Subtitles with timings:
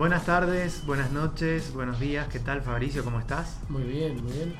[0.00, 2.26] Buenas tardes, buenas noches, buenos días.
[2.28, 3.04] ¿Qué tal, Fabricio?
[3.04, 3.58] ¿Cómo estás?
[3.68, 4.56] Muy bien, muy bien.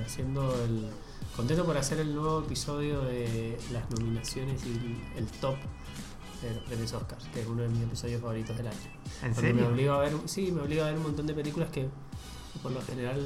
[0.00, 0.86] Haciendo el.
[1.34, 5.56] Contento por hacer el nuevo episodio de las nominaciones y el, top
[6.40, 8.78] de los premios Oscars, que es uno de mis episodios favoritos del año.
[9.24, 9.62] ¿En serio?
[9.62, 11.88] Me obliga a ver, sí, me obliga a ver un montón de películas que
[12.62, 13.20] por lo general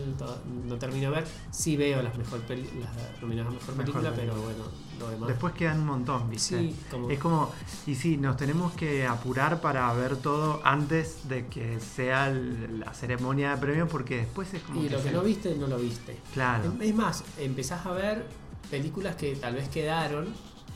[0.66, 1.28] no termino de ver.
[1.50, 4.64] Sí veo las mejor peli- las nominadas a mejor película, pero bueno,
[4.98, 5.28] lo demás.
[5.28, 6.58] Después quedan un montón, ¿viste?
[6.58, 7.52] sí, como, Es como,
[7.86, 12.92] y sí, nos tenemos que apurar para ver todo antes de que sea el- la
[12.94, 14.82] ceremonia de premios, porque después es como.
[14.82, 16.16] y lo que no viste, no lo viste.
[16.34, 16.72] Claro.
[16.80, 18.26] Es más, empezás a ver
[18.70, 20.28] películas que tal vez quedaron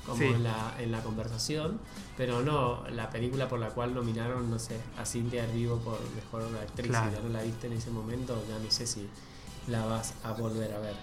[0.07, 0.25] como Sí.
[0.25, 1.79] en, la, en la conversación,
[2.17, 6.43] pero no la película por la cual nominaron, no sé, a Cynthia Erivo por mejor
[6.61, 6.89] actriz.
[6.89, 7.11] Claro.
[7.11, 9.09] Si ya no la viste en ese momento, ya no sé si
[9.69, 10.95] la vas a volver a ver.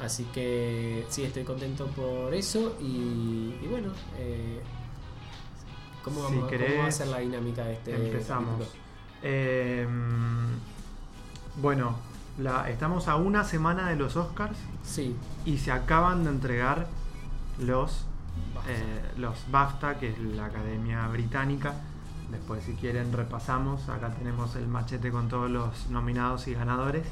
[0.00, 4.60] Así que sí, estoy contento por eso y, y bueno, eh,
[6.02, 8.66] ¿cómo, Si vamos, querés, ¿cómo va a ser la dinámica de este empezamos.
[9.22, 9.86] Eh,
[11.60, 11.96] bueno,
[12.38, 16.86] la, estamos a una semana de los Oscars Sí, y se acaban de entregar
[17.58, 18.06] los,
[18.68, 21.74] eh, los BAFTA, que es la Academia Británica.
[22.30, 23.88] Después, si quieren, repasamos.
[23.88, 27.04] Acá tenemos el machete con todos los nominados y ganadores.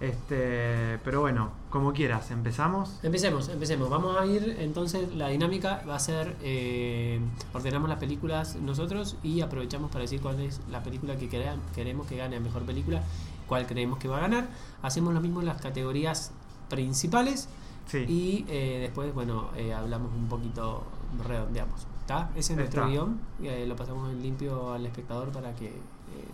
[0.00, 2.98] Este, pero bueno, como quieras, empezamos.
[3.02, 3.88] Empecemos, empecemos.
[3.88, 7.18] Vamos a ir, entonces la dinámica va a ser, eh,
[7.54, 12.06] ordenamos las películas nosotros y aprovechamos para decir cuál es la película que quere- queremos
[12.06, 13.02] que gane mejor película,
[13.46, 14.48] cuál creemos que va a ganar.
[14.82, 16.30] Hacemos lo mismo en las categorías
[16.68, 17.48] principales
[17.86, 20.84] Sí, y eh, después, bueno, eh, hablamos un poquito,
[21.26, 21.86] redondeamos.
[22.00, 22.30] ¿Está?
[22.36, 22.90] Ese es nuestro Está.
[22.92, 25.72] guion, eh, lo pasamos en limpio al espectador para que eh,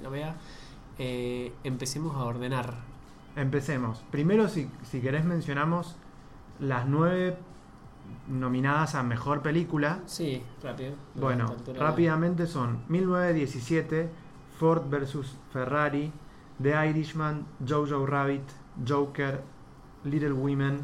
[0.03, 0.36] lo vea.
[0.98, 2.75] Eh, empecemos a ordenar.
[3.36, 4.03] empecemos.
[4.11, 5.97] Primero, si, si querés, mencionamos
[6.61, 7.39] las nueve
[8.29, 10.01] nominadas a mejor película.
[10.07, 10.92] Sí, rápido.
[11.14, 14.11] Bueno, rápidamente son 1917,
[14.58, 16.12] Ford vs Ferrari,
[16.62, 18.42] The Irishman, Jojo Rabbit,
[18.86, 19.42] Joker,
[20.05, 20.80] Little Women,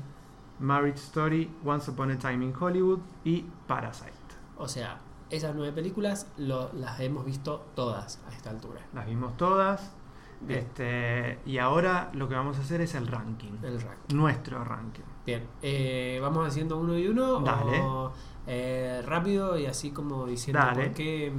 [0.61, 4.13] Marriage Story, Once Upon a Time in Hollywood y Parasite.
[4.57, 4.99] O sea,
[5.31, 8.81] esas nueve películas lo- las hemos visto todas a esta altura.
[8.95, 9.93] Las vimos todas.
[10.41, 10.61] Bien.
[10.61, 13.53] Este, y ahora lo que vamos a hacer es el ranking.
[13.63, 14.13] El rank.
[14.15, 15.03] Nuestro ranking.
[15.27, 17.41] Bien, eh, vamos haciendo uno y uno.
[17.41, 17.81] Dale.
[17.81, 18.13] O,
[18.47, 20.85] eh, rápido y así como diciendo Dale.
[20.87, 21.33] por qué.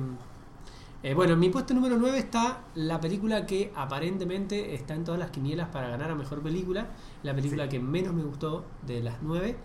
[1.03, 5.19] Eh, bueno, en mi puesto número 9 está la película que aparentemente está en todas
[5.19, 6.87] las quinielas para ganar a mejor película.
[7.23, 7.69] La película Sí.
[7.69, 9.55] que menos me gustó de las nueve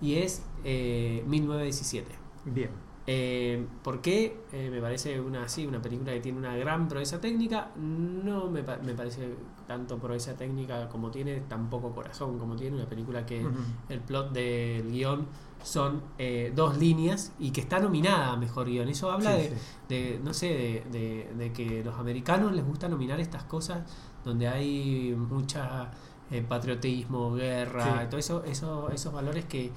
[0.00, 2.10] y es eh, 1917.
[2.44, 2.70] Bien.
[3.06, 4.36] Eh, ¿Por qué?
[4.52, 7.70] Eh, me parece una así, una película que tiene una gran proeza técnica.
[7.76, 9.34] No me, pa- me parece
[9.70, 12.74] tanto proeza técnica como tiene, tampoco corazón como tiene.
[12.76, 13.46] Una película que
[13.88, 15.28] el plot del guion
[15.62, 18.88] son eh, dos líneas y que está nominada a mejor guion.
[18.88, 19.54] Eso habla Sí, de, sí.
[19.88, 23.78] de, no sé, de, de- de que los americanos les gusta nominar estas cosas
[24.24, 25.92] donde hay mucha
[26.32, 28.06] eh, patriotismo, guerra, Sí.
[28.10, 29.70] todo eso, eso, esos valores que,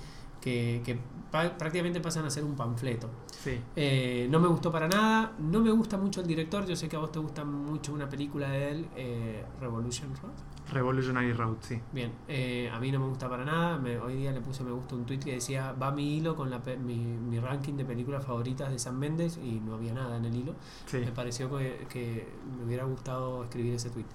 [0.43, 0.97] que, que
[1.31, 3.09] pa- prácticamente pasan a ser un panfleto.
[3.31, 3.57] Sí.
[3.77, 6.95] Eh, no me gustó para nada, no me gusta mucho el director, yo sé que
[6.97, 10.31] a vos te gusta mucho una película de él, eh, Revolution Road.
[10.71, 11.79] Revolutionary Road, sí.
[11.91, 13.77] Bien, eh, a mí no me gusta para nada.
[13.77, 16.49] me- hoy día le puse me gusta un tweet que decía va mi hilo con
[16.49, 20.25] la mi, mi ranking de películas favoritas de San Méndez y no había nada en
[20.25, 20.55] el hilo.
[20.85, 20.97] Sí.
[20.99, 22.27] Me pareció que, que
[22.57, 24.05] me hubiera gustado escribir ese tweet.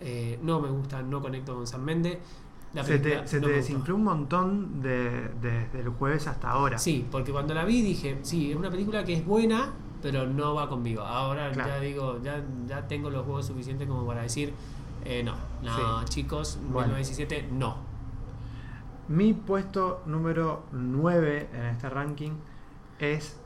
[0.00, 2.18] Eh, no me gusta, no conecto con San Méndez.
[2.74, 6.78] La Se te, se no te desinfló un montón de- desde el jueves hasta ahora.
[6.78, 9.70] Sí, porque cuando la vi dije, sí, es una película que es buena,
[10.02, 11.02] pero no va conmigo.
[11.02, 11.70] Ahora Claro.
[11.70, 14.52] ya digo, ya, ya tengo los juegos suficientes como para decir,
[15.04, 16.04] eh, no, no, Sí.
[16.10, 16.88] chicos, Bueno.
[16.94, 17.76] 1917, no.
[19.08, 22.32] Mi puesto número 9 en este ranking
[22.98, 23.38] es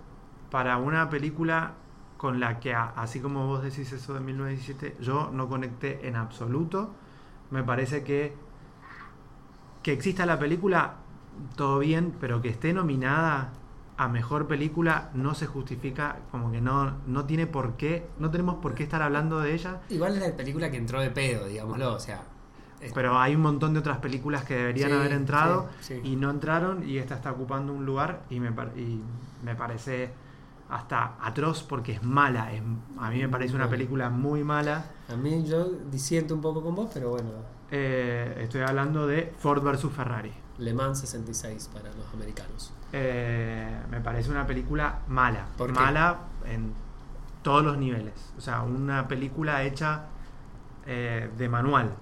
[0.50, 1.74] para una película
[2.16, 6.90] con la que, así como vos decís eso de 1917, yo no conecté en absoluto.
[7.50, 8.34] Me parece que
[9.82, 10.94] que exista la película,
[11.56, 13.52] todo bien, pero que esté nominada
[13.96, 18.56] a mejor película no se justifica, como que no, no tiene por qué, no tenemos
[18.56, 19.80] por qué estar hablando de ella.
[19.90, 22.22] Igual es la película que entró de pedo, digámoslo, o sea.
[22.80, 26.08] es- Pero hay un montón de otras películas que deberían Sí, haber entrado sí, sí.
[26.10, 29.00] y no entraron y esta está ocupando un lugar y me, y
[29.44, 30.10] me parece
[30.68, 32.52] hasta atroz porque es mala.
[32.52, 32.62] Es,
[32.98, 34.86] a mí me parece una película muy mala.
[35.08, 37.28] A mí yo disiento un poco con vos, pero bueno,
[37.74, 39.86] Eh, estoy hablando de Ford vs.
[39.90, 40.30] Ferrari.
[40.58, 42.72] Le Mans 66 para los americanos.
[42.92, 45.46] Eh, me parece una película mala.
[45.56, 45.80] ¿Por qué?
[45.80, 46.74] mala en
[47.42, 48.12] todos los niveles.
[48.36, 50.02] O sea, una película hecha
[50.86, 51.94] eh, de manual.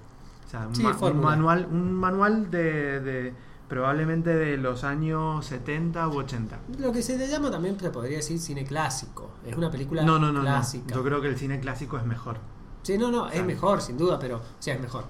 [0.46, 3.34] O sea, un, Sí, ma- un manual, un manual de, de-
[3.69, 6.58] probablemente de los años 70 u 80.
[6.78, 9.31] Lo que se le llama también se podría decir cine clásico.
[9.46, 10.62] Es una película No, no, no, no.
[10.88, 12.38] Yo creo que el cine clásico es mejor.
[12.82, 15.05] Sí, no, no, O es mejor, sin duda, pero, o sea, es mejor.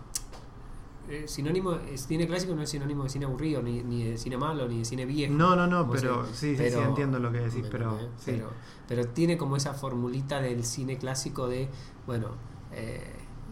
[1.11, 4.37] Eh, sinónimo, es cine clásico no es sinónimo de cine aburrido, ni, ni de cine
[4.39, 5.35] malo, ni de cine viejo.
[5.35, 8.33] No, no, no, pero sí, sí, sí, entiendo lo que decís, ¿me pero sí.
[8.33, 8.51] pero
[8.89, 11.69] pero tiene como esa formulita del cine clásico de,
[12.07, 12.29] bueno,
[12.73, 13.03] eh,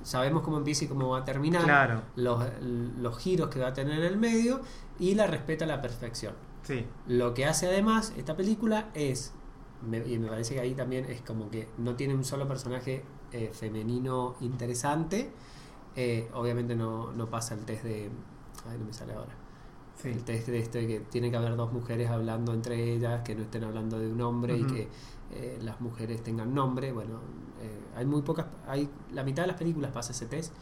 [0.04, 2.02] sabemos cómo empieza y cómo va a terminar, Claro.
[2.16, 4.60] los, los giros que va a tener en el medio
[4.98, 6.34] y la respeta a la perfección.
[6.62, 9.32] Sí, Lo que hace además esta película es,
[9.88, 13.04] me- y me parece que ahí también es como que no tiene un solo personaje
[13.32, 15.30] eh, femenino interesante,
[16.00, 18.08] eh, obviamente no, no pasa el test de...
[18.70, 19.34] Ay, no me sale ahora.
[20.00, 20.08] sí.
[20.10, 23.42] El test de este que tiene que haber dos mujeres hablando entre ellas, que no
[23.42, 24.88] estén hablando de un hombre y que
[25.32, 26.92] eh, las mujeres tengan nombre.
[26.92, 27.20] Bueno,
[27.60, 30.52] eh, hay muy pocas, hay la mitad de las películas pasa ese test.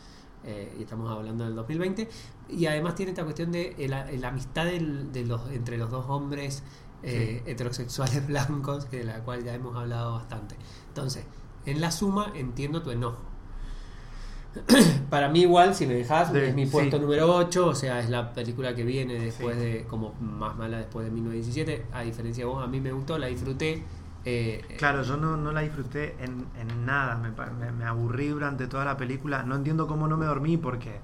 [0.78, 2.08] y estamos hablando del 2020
[2.50, 6.62] y además tiene esta cuestión de la, amistad del- de los entre los dos hombres
[7.46, 10.54] heterosexuales blancos que de la cual ya hemos hablado bastante
[10.88, 11.24] entonces
[11.64, 13.18] en la suma entiendo tu enojo
[15.10, 17.02] para mí igual, si me dejas, De- es mi puesto sí.
[17.02, 19.62] número 8, o sea, es la película que viene después Sí.
[19.64, 23.18] de, como más mala después de 1917, a diferencia de vos, a mí me gustó,
[23.18, 23.82] la disfruté.
[24.24, 28.84] eh, Claro, yo no, no la disfruté en, en nada, me- me aburrí durante toda
[28.84, 30.98] la película, no entiendo cómo no me dormí porque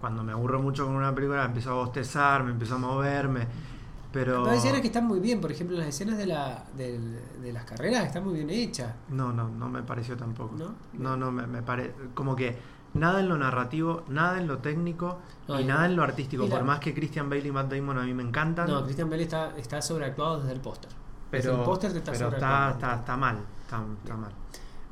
[0.00, 3.46] cuando me aburro mucho con una película empiezo a bostezar, me empiezo a moverme,
[4.12, 4.48] pero...
[4.48, 8.06] Hay escenas que están muy bien, por ejemplo, las escenas de, la, de las carreras
[8.06, 8.94] están muy bien hechas.
[9.08, 10.54] No, no, no me pareció tampoco.
[10.56, 10.74] ¿No?
[10.94, 11.94] No, no, me, me parece...
[12.14, 12.56] Como que
[12.94, 16.44] nada en lo narrativo, nada en lo técnico No, y nada en lo artístico.
[16.44, 19.08] la- Por más que Christian Bale y Matt Damon a mí me encantan, No, Christian
[19.08, 20.90] Bale está, está sobreactuado desde el póster.
[21.30, 24.32] Desde pero, el póster te está pero está, está, está mal, está, está mal.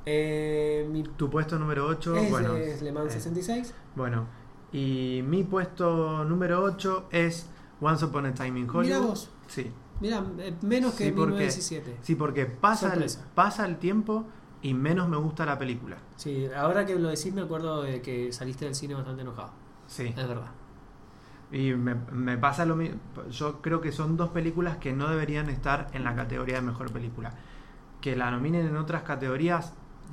[0.06, 2.54] Eh, mi Tu puesto número 8, es, bueno...
[2.56, 3.74] es Le Mans eh, 66.
[3.96, 4.26] Bueno,
[4.72, 7.46] y mi puesto número 8 es
[7.80, 8.84] Once Upon a Time in Hollywood.
[8.84, 9.30] Mira vos.
[9.46, 9.70] Sí,
[10.00, 11.96] Mira, eh, menos que Sí, porque- 1917.
[12.02, 14.24] sí, porque pasa el, pasa el tiempo
[14.62, 15.96] y menos me gusta la película.
[16.16, 19.50] Sí, ahora que lo decís me acuerdo de que saliste del cine bastante enojado.
[19.88, 20.06] Sí.
[20.16, 20.50] Es verdad.
[21.50, 22.98] Y me, me pasa lo mismo.
[23.30, 26.92] Yo creo que son dos películas que no deberían estar en la categoría de mejor
[26.92, 27.32] película.
[28.00, 29.72] Que la nominen en otras categorías,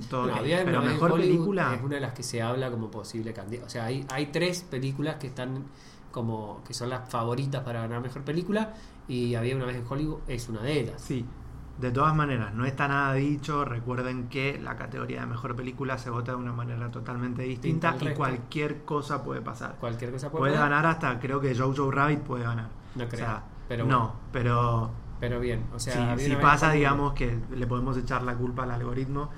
[0.09, 1.75] todo había pero mejor Hollywood película.
[1.75, 3.67] es una de las que se habla como posible candidata.
[3.67, 5.65] O sea, hay, hay tres películas que están
[6.15, 8.73] como que son las favoritas para ganar mejor película
[9.05, 11.01] y había una vez en Hollywood es una de ellas.
[11.01, 11.25] Sí,
[11.77, 13.65] de todas maneras, no está nada dicho.
[13.65, 18.13] Recuerden que la categoría de mejor película se vota de una manera totalmente distinta y
[18.13, 19.75] cualquier cosa puede pasar.
[19.77, 20.69] Cualquier cosa puede, Puede pasar.
[20.69, 22.69] ganar hasta, creo que Jojo Rabbit puede ganar.
[22.95, 23.19] No O creo.
[23.19, 24.89] sea, pero no, pero
[25.19, 29.29] pero bien, o sea, si, pasa, digamos que le podemos echar la culpa al algoritmo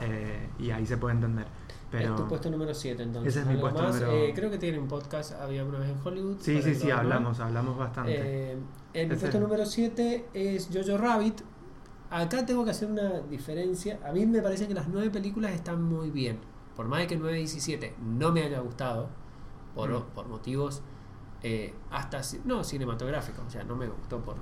[0.00, 1.46] eh, y ahí se puede entender.
[1.90, 3.32] Pero es tu puesto número 7 entonces.
[3.34, 3.94] Ese es mi ¿Algo puesto más?
[4.00, 6.36] número- Eh, creo que tiene un podcast, había una vez en Hollywood.
[6.40, 8.14] sí, sí, sí, hablamos, hablamos bastante.
[8.52, 8.56] Eh,
[8.94, 11.40] en mi puesto número 7 es Jojo Rabbit.
[12.10, 13.98] Acá tengo que hacer una diferencia.
[14.04, 16.38] A mí me parece que las nueve películas están muy bien.
[16.76, 19.08] Por más de que 9 y 17 no me haya gustado,
[19.74, 20.02] por, Mm.
[20.14, 20.82] por motivos
[21.42, 23.44] eh, hasta no cinematográficos.
[23.46, 24.36] O sea, no me gustó por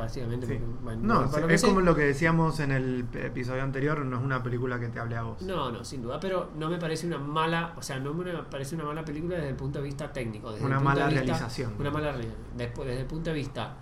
[0.00, 0.54] básicamente Sí.
[0.54, 4.42] porque, bueno, no, es como lo que decíamos en el episodio anterior, no es una
[4.42, 5.42] película que te hable a vos.
[5.42, 8.74] No, no, sin duda, pero no me parece una mala, o sea, no me parece
[8.74, 10.50] una mala película desde el punto de vista técnico.
[10.52, 11.74] Desde Una el mala vista- realización.
[11.78, 12.42] Una mala realización.
[12.56, 13.76] Después, desde el punto de vista.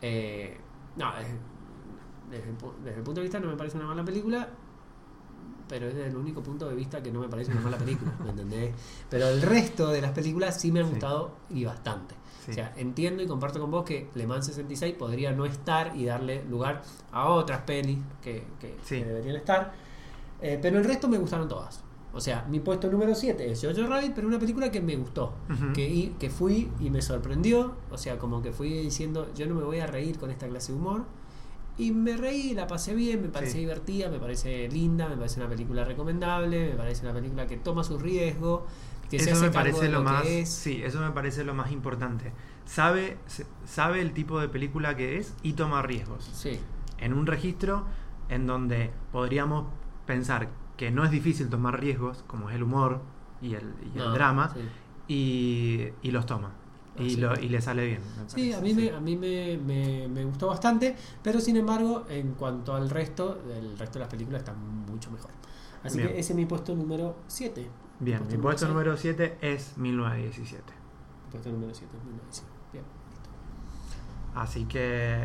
[0.00, 0.56] eh,
[0.96, 1.36] no, desde,
[2.30, 4.48] desde el, desde el punto de vista no me parece una mala película,
[5.68, 8.12] pero es desde el único punto de vista que no me parece una mala película,
[8.24, 8.74] ¿me entendés?
[9.10, 10.92] Pero el resto de las películas sí me han Sí.
[10.92, 12.14] gustado y bastante.
[12.48, 12.52] Sí.
[12.52, 16.04] O sea, entiendo y comparto con vos que Le Mans 66 podría no estar y
[16.06, 18.98] darle lugar a otras pelis que, que- Sí.
[19.00, 19.72] que deberían estar.
[20.40, 21.82] Eh, pero el resto me gustaron todas.
[22.14, 25.34] O sea, mi puesto número 7 es Jojo Rabbit, pero una película que me gustó.
[25.74, 27.74] Que, y- que fui y me sorprendió.
[27.90, 30.72] O sea, como que fui diciendo, yo no me voy a reír con esta clase
[30.72, 31.04] de humor.
[31.76, 33.58] Y me reí, la pasé bien, me parece Sí.
[33.60, 37.84] divertida, me parece linda, me parece una película recomendable, me parece una película que toma
[37.84, 38.66] su riesgo,
[39.10, 42.32] que eso me parece lo, lo más sí eso me parece lo más importante
[42.64, 43.16] sabe
[43.64, 46.58] sabe el tipo de película que es y toma riesgos Sí,
[46.98, 47.84] en un registro
[48.28, 49.66] en donde podríamos
[50.06, 53.00] pensar que no es difícil tomar riesgos como es el humor
[53.40, 54.60] y el, y el No, drama sí.
[55.08, 56.52] y, y los toma
[56.98, 60.24] y, lo, y le sale bien Sí, a mí, Me, a mí me, me- me
[60.24, 64.56] gustó bastante, pero sin embargo, en cuanto al resto, el resto de las películas están
[64.90, 65.30] mucho mejor.
[65.84, 66.08] Así Bien.
[66.10, 67.68] que ese es mi puesto número 7.
[68.00, 70.72] Bien mi puesto número 7 es 1917
[71.30, 71.92] Puesto número 7,
[72.72, 73.28] Bien, listo.
[74.34, 75.18] Así que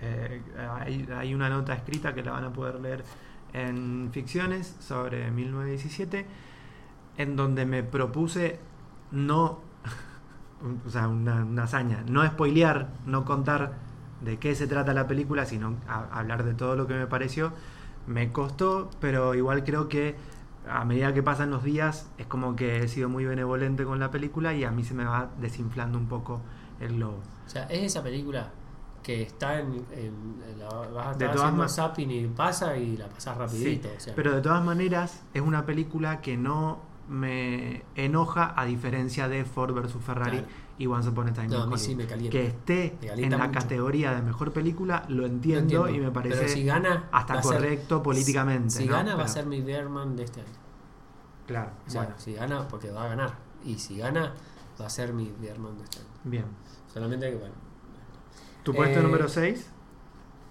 [0.00, 0.42] eh,
[0.80, 3.04] hay, hay una nota escrita que la van a poder leer
[3.52, 6.26] en Ficciones sobre 1917,
[7.16, 8.60] en donde me propuse
[9.10, 9.58] no,
[10.86, 13.72] o sea, una, una hazaña, no spoilear, no contar
[14.20, 17.52] de qué se trata la película, sino a- hablar de todo lo que me pareció.
[18.06, 20.14] Me costó, pero igual creo que
[20.70, 24.10] a medida que pasan los días es como que he sido muy benevolente con la
[24.10, 26.40] película y a mí se me va desinflando un poco
[26.80, 27.18] el globo.
[27.46, 28.50] O sea, es esa película
[29.02, 32.96] que está en, en- la, vas a De todas haciendo ma- zapping y pasa y
[32.96, 33.88] la pasas rapidito.
[33.88, 38.64] Sí, o sea, pero de todas maneras es una película que no me enoja a
[38.66, 40.52] diferencia de Ford vs Ferrari Claro.
[40.78, 41.76] Y Once Upon a Time no, Hollywood.
[41.78, 43.52] sí me que esté Me en la mucho.
[43.60, 47.52] categoría de mejor película lo Lo entiendo, y me pero parece si gana, hasta ser-
[47.56, 48.70] correcto políticamente.
[48.70, 48.92] Si ¿no?
[48.92, 50.50] gana, va a ser mi Berman de este año.
[51.46, 53.34] Claro, O sea, bueno, si gana, porque va a ganar.
[53.64, 54.34] Y si gana,
[54.80, 56.08] va a ser mi Berman de este año.
[56.24, 56.44] bien.
[56.92, 57.54] Solamente que, bueno.
[58.62, 59.66] ¿Tu puesto Eh, número 6?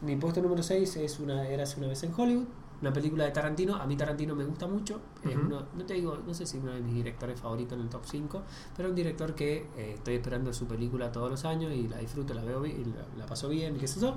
[0.02, 2.48] Mi puesto número 6 es una Érase una vez en Hollywood,
[2.82, 3.76] una película de Tarantino.
[3.76, 5.02] A mí Tarantino me gusta mucho.
[5.24, 7.90] Es uno, no te digo, no sé si uno de mis directores favoritos en el
[7.90, 8.44] top 5,
[8.76, 12.34] pero un director que eh, estoy esperando su película todos los años y la disfruto,
[12.34, 14.16] la veo y la, la paso bien, y qué sé yo.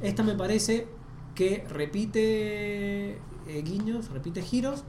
[0.00, 0.88] Esta me parece
[1.34, 3.12] que repite
[3.46, 4.84] eh, guiños, repite giros.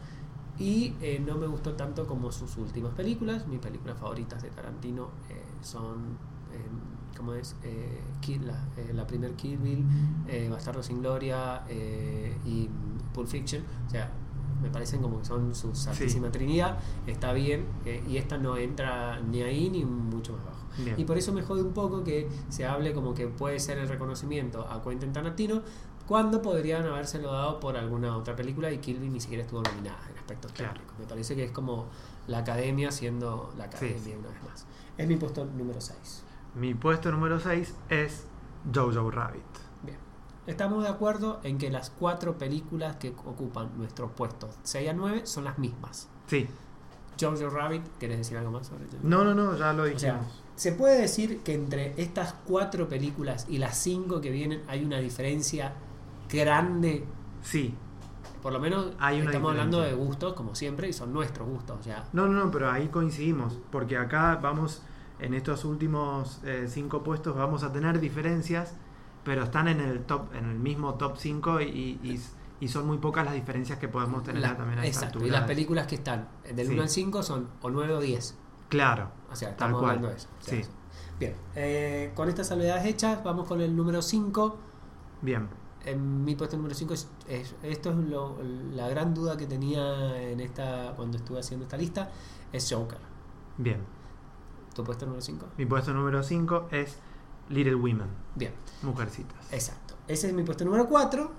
[0.57, 3.47] Y eh, no me gustó tanto como sus últimas películas.
[3.47, 6.17] Mis películas favoritas de Tarantino eh, son,
[7.19, 7.55] ¿cómo es?
[7.63, 9.85] Eh, Kill- la, eh, la primer Kill Bill,
[10.27, 12.69] eh, Bastardo sin Gloria eh, y
[13.13, 13.61] Pulp Fiction.
[13.85, 14.09] O sea,
[14.63, 16.77] me parecen como que son su santísima trinidad.
[17.05, 17.65] Está bien.
[17.85, 20.65] eh, y esta no entra ni ahí ni mucho más abajo.
[20.83, 20.95] Bien.
[20.97, 23.87] Y por eso me jode un poco que se hable como que puede ser el
[23.89, 25.61] reconocimiento a Quentin Tarantino
[26.07, 29.99] cuando podrían habérselo dado por alguna otra película y Kill Bill ni siquiera estuvo nominada
[30.11, 30.73] en aspectos Claro.
[30.73, 30.99] técnicos.
[30.99, 31.85] Me parece que es como
[32.27, 34.15] la academia siendo la academia Sí.
[34.17, 34.65] una vez más.
[34.97, 36.23] Es mi puesto número 6.
[36.59, 38.25] Mi puesto número 6 es
[38.73, 39.43] Jojo Rabbit.
[39.83, 39.97] Bien.
[40.47, 45.21] Estamos de acuerdo en que las cuatro películas que ocupan nuestros puestos 6 a 9
[45.25, 46.09] son las mismas.
[46.27, 46.47] Sí.
[47.19, 48.97] Jojo Rabbit, ¿querés decir algo más sobre Jojo?
[49.03, 50.01] No, no, no, ya lo O dijimos.
[50.01, 50.21] sea,
[50.55, 54.97] se puede decir que entre estas cuatro películas y las cinco que vienen hay una
[54.99, 55.73] diferencia
[56.29, 57.05] grande.
[57.41, 57.75] sí.
[58.41, 61.77] Por lo menos Hay una estamos hablando de gustos, como siempre, y son nuestros gustos.
[61.81, 63.59] O sea, No, no, no, pero ahí coincidimos.
[63.69, 64.81] Porque acá vamos,
[65.19, 68.75] en estos últimos eh, cinco puestos, vamos a tener diferencias,
[69.23, 71.65] pero están en el top, en el mismo top 5 y,
[72.03, 72.21] y,
[72.61, 75.25] y son muy pocas las diferencias que podemos tener la- también a exacto.
[75.25, 76.73] Y las películas que están del Sí.
[76.73, 78.35] 1 al 5 son o 9 o 10.
[78.69, 79.89] Claro, O sea, Tal estamos cual.
[79.97, 80.27] hablando de eso.
[80.39, 80.69] O sea, Sí.
[81.19, 84.57] Bien, eh, con estas salvedades hechas, vamos con el número 5.
[85.21, 85.49] bien.
[85.85, 88.37] En mi puesto número 5 es, es- esto es lo-
[88.73, 92.09] la gran duda que tenía en esta cuando estuve haciendo esta lista
[92.51, 92.99] es Joker.
[93.57, 93.79] Bien.
[94.79, 95.45] ¿Tu puesto número 5?
[95.57, 96.97] Mi puesto número 5 es
[97.49, 99.51] Little Women, Bien, Mujercitas.
[99.51, 99.95] exacto.
[100.07, 101.29] Ese es mi puesto número 4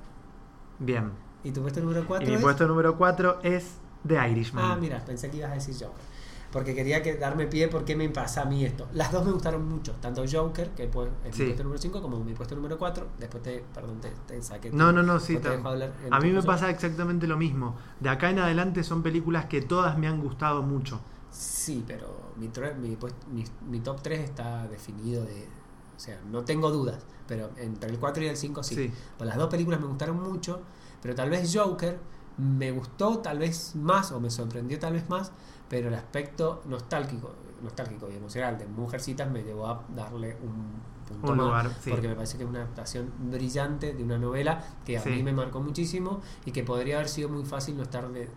[0.78, 1.10] Bien.
[1.42, 4.62] y tu puesto número 4 Y mi es puesto número 4 es The Irishman.
[4.62, 6.04] Ah, mira, pensé que ibas a decir Joker.
[6.52, 8.88] Porque quería que darme pie porque me pasa a mí esto.
[8.92, 10.90] Las dos me gustaron mucho, tanto Joker, que es
[11.34, 11.40] Sí.
[11.44, 13.06] mi puesto número 5, como mi puesto número 4.
[13.18, 14.70] Después te, perdón, te, te saqué.
[14.70, 15.38] No, no, no, sí.
[15.38, 17.74] te dejo hablar A mí me pasa exactamente lo mismo.
[18.00, 21.00] De acá en adelante son películas que todas me han gustado mucho.
[21.30, 25.48] Sí, pero mi, mi, puest- mi, mi top 3 está definido de...
[25.96, 28.74] O sea, no tengo dudas, pero entre el 4 y el 5 sí.
[28.74, 28.92] Sí.
[29.18, 30.60] Pues las dos películas me gustaron mucho,
[31.02, 31.98] pero tal vez Joker
[32.38, 35.30] me gustó tal vez más o me sorprendió tal vez más,
[35.68, 41.32] pero el aspecto nostálgico, nostálgico y emocional de Mujercitas me llevó a darle un punto
[41.32, 41.90] Un más, sí.
[41.90, 45.10] porque me parece que es una adaptación brillante de una novela que a Sí.
[45.10, 48.28] mí me marcó muchísimo y que podría haber sido muy fácil no estar de,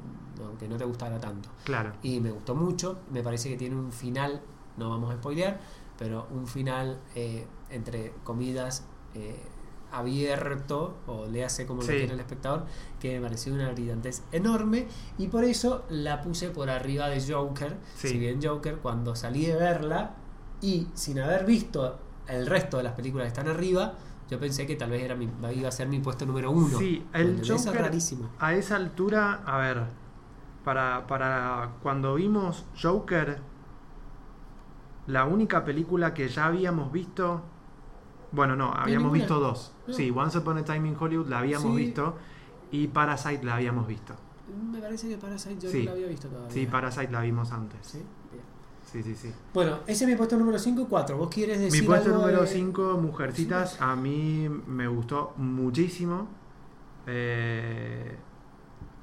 [0.44, 1.94] no, que no te gustara tanto Claro.
[2.04, 3.00] y me gustó mucho.
[3.12, 4.42] Me parece que tiene un final,
[4.78, 5.60] no vamos a spoilear,
[5.98, 8.86] pero un final eh, entre comidas
[9.16, 9.42] eh,
[9.92, 11.92] abierto, o le hace como Sí.
[11.92, 12.66] lo quiere el espectador,
[13.00, 17.78] que me pareció una brillantez enorme y por eso la puse por arriba de Joker.
[17.96, 18.10] Sí.
[18.10, 20.16] Si bien Joker, cuando salí de verla
[20.62, 23.94] y sin haber visto el resto de las películas que están arriba,
[24.30, 26.78] yo pensé que tal vez era mi, iba a ser mi puesto número uno.
[26.80, 28.30] Sí, el Joker- rarísimo.
[28.40, 29.84] A esa altura, a ver,
[30.64, 33.40] para, para cuando vimos Joker,
[35.08, 37.42] la única película que ya habíamos visto,
[38.32, 39.74] bueno, no, habíamos visto dos.
[39.88, 39.94] No.
[39.94, 41.86] Sí, Once Upon a Time in Hollywood la habíamos Sí.
[41.86, 42.16] visto
[42.72, 44.14] y Parasite la habíamos visto.
[44.72, 45.80] Me parece que Parasite yo Sí.
[45.80, 46.52] no la había visto todavía.
[46.52, 47.80] Sí, Parasite la vimos antes.
[47.86, 47.98] ¿Sí?
[48.32, 48.44] Bien.
[48.86, 49.34] Sí, sí, sí.
[49.54, 51.18] Bueno, ese es mi puesto número 5 y 4.
[51.18, 56.28] ¿Vos quieres decir Mi puesto algo número de- 5, Mujercitas, a mí me gustó muchísimo.
[57.08, 58.16] Eh,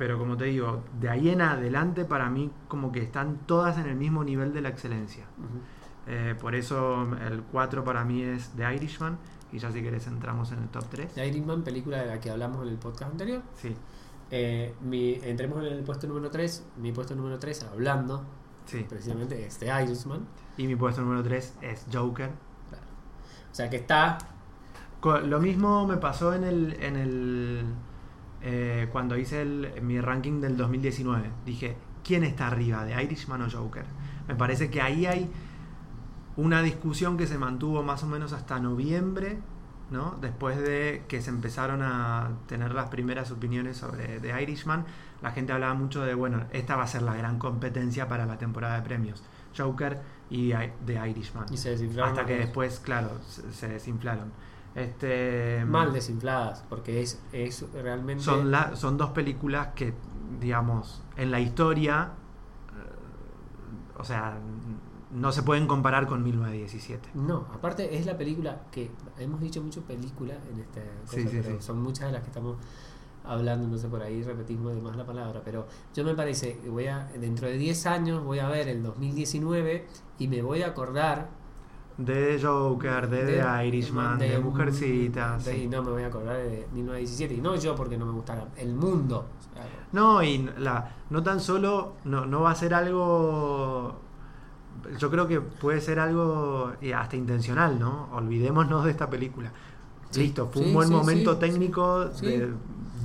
[0.01, 3.85] pero como te digo, de ahí en adelante para mí como que están todas en
[3.85, 5.27] el mismo nivel de la excelencia.
[6.07, 9.19] Eh, por eso el 4 para mí es The Irishman.
[9.53, 11.13] Y ya si querés entramos en el top 3.
[11.13, 13.43] The Irishman, película de la que hablamos en el podcast anterior.
[13.55, 13.77] Sí,
[14.31, 16.65] Eh, mi, entremos en el puesto número 3.
[16.79, 18.25] Mi puesto número 3, hablando
[18.65, 18.87] sí.
[18.89, 20.27] precisamente, es The Irishman.
[20.57, 22.31] Y mi puesto número 3 es Joker.
[22.71, 22.85] Claro.
[23.53, 24.17] O sea que está.
[25.03, 27.65] Lo mismo me pasó en el, en el
[28.43, 31.31] eh, cuando hice el- mi ranking del 2019.
[31.45, 33.85] Dije, ¿quién está arriba de Irishman o Joker?
[34.29, 35.31] Me parece que ahí hay
[36.37, 39.39] una discusión que se mantuvo más o menos hasta noviembre,
[39.91, 40.17] ¿no?
[40.21, 44.85] Después de que se empezaron a tener las primeras opiniones sobre The Irishman,
[45.21, 48.39] la gente hablaba mucho de, bueno, esta va a ser la gran competencia para la
[48.39, 49.23] temporada de premios.
[49.57, 50.53] Joker y
[50.87, 51.47] The Irishman.
[51.53, 54.31] Y se desinflaron Hasta que después, claro, se, se desinflaron.
[54.75, 58.23] Este, Mal desinfladas, porque es, es realmente.
[58.23, 59.93] son, la- son dos películas que,
[60.41, 62.11] digamos, en la historia,
[62.69, 64.39] eh, o sea,
[65.13, 67.11] no se pueden comparar con 1917.
[67.15, 71.41] No, aparte es la película que hemos dicho mucho película en esta cosa, Sí, sí,
[71.43, 71.67] pero sí.
[71.67, 72.57] son muchas de las que estamos
[73.25, 76.87] hablando, no sé por ahí repetimos de más la palabra, pero yo me parece voy
[76.87, 79.87] a dentro de 10 años voy a ver el 2019
[80.19, 81.29] y me voy a acordar
[82.05, 85.45] De Joker, de, The Irishman, de, Mujercitas.
[85.45, 85.63] de- sí.
[85.65, 88.47] y no me voy a acordar de 1917 y no yo porque no me gustara,
[88.57, 89.27] el mundo.
[89.93, 93.97] No, y la, no tan solo, no, no va a ser algo,
[94.99, 98.09] yo creo que puede ser algo hasta intencional, ¿no?
[98.13, 99.53] Olvidémonos de esta película.
[100.11, 102.53] Sí, listo, fue sí, un buen momento técnico de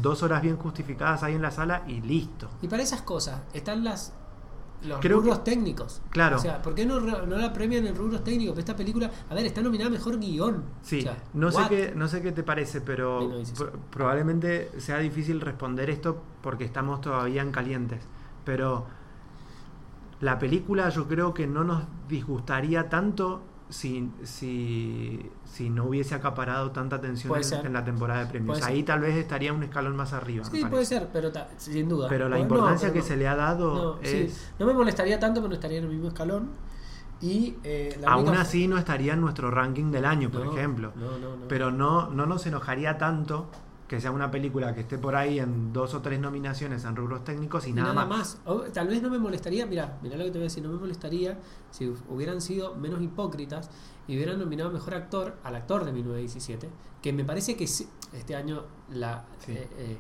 [0.02, 2.48] dos horas bien justificadas ahí en la sala y listo.
[2.62, 4.14] Y para esas cosas están las
[4.86, 6.02] los Creo rubros que- técnicos.
[6.10, 6.38] Claro.
[6.38, 8.54] O sea, ¿por qué no, no la premian en rubros técnicos?
[8.54, 10.64] Pero esta película, a ver, está nominada a mejor guion.
[10.82, 13.44] Sí, O sea, no, sé qué, no sé qué te parece, pero no
[13.90, 18.02] probablemente sea difícil responder esto porque estamos todavía en calientes.
[18.44, 18.86] Pero
[20.22, 26.72] la película yo creo que no nos disgustaría tanto si, si, si no hubiese acaparado
[26.72, 28.60] tanta atención en, la temporada de premios.
[28.60, 28.72] Puede ser.
[28.72, 30.46] Ahí tal vez estaría un escalón más arriba.
[30.46, 32.08] Sí, puede ser, pero ta- sin duda.
[32.08, 33.06] Pero la importancia pero que no.
[33.06, 34.18] se le ha dado No, sí.
[34.28, 34.54] es...
[34.60, 36.50] No me molestaría tanto, pero no estaría en el mismo escalón.
[37.22, 40.92] Y eh, la Aún única- así no estaría en nuestro ranking del año, por ejemplo.
[40.96, 41.48] No, no, no.
[41.48, 43.50] Pero no, no nos enojaría tanto
[43.88, 47.24] que sea una película que esté por ahí en dos o tres nominaciones en rubros
[47.24, 48.08] técnicos y, Y nada, más.
[48.08, 48.38] más.
[48.46, 50.70] O, tal vez no me molestaría, mira, mira lo que te voy a decir, no
[50.70, 51.38] me molestaría
[51.70, 53.70] si hubieran sido menos hipócritas
[54.08, 56.68] y hubieran nominado mejor actor al actor de 1917,
[57.02, 59.52] que me parece que sí, este año la Sí.
[59.52, 59.98] eh, eh,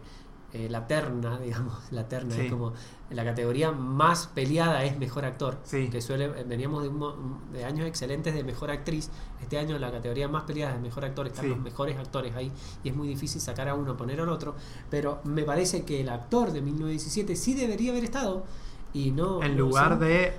[0.55, 2.41] eh, la terna, digamos, la terna Sí.
[2.41, 2.73] es como
[3.09, 5.89] la categoría más peleada es mejor actor, Sí.
[5.89, 9.09] que suele eh, veníamos de, un de años excelentes de mejor actriz,
[9.41, 11.49] este año la categoría más peleada es mejor actor, están Sí.
[11.49, 12.51] los mejores actores ahí
[12.83, 14.55] y es muy difícil sacar a uno poner al otro,
[14.89, 18.43] pero me parece que el actor de 1917 sí debería haber estado
[18.93, 20.33] y no En no lugar son- de,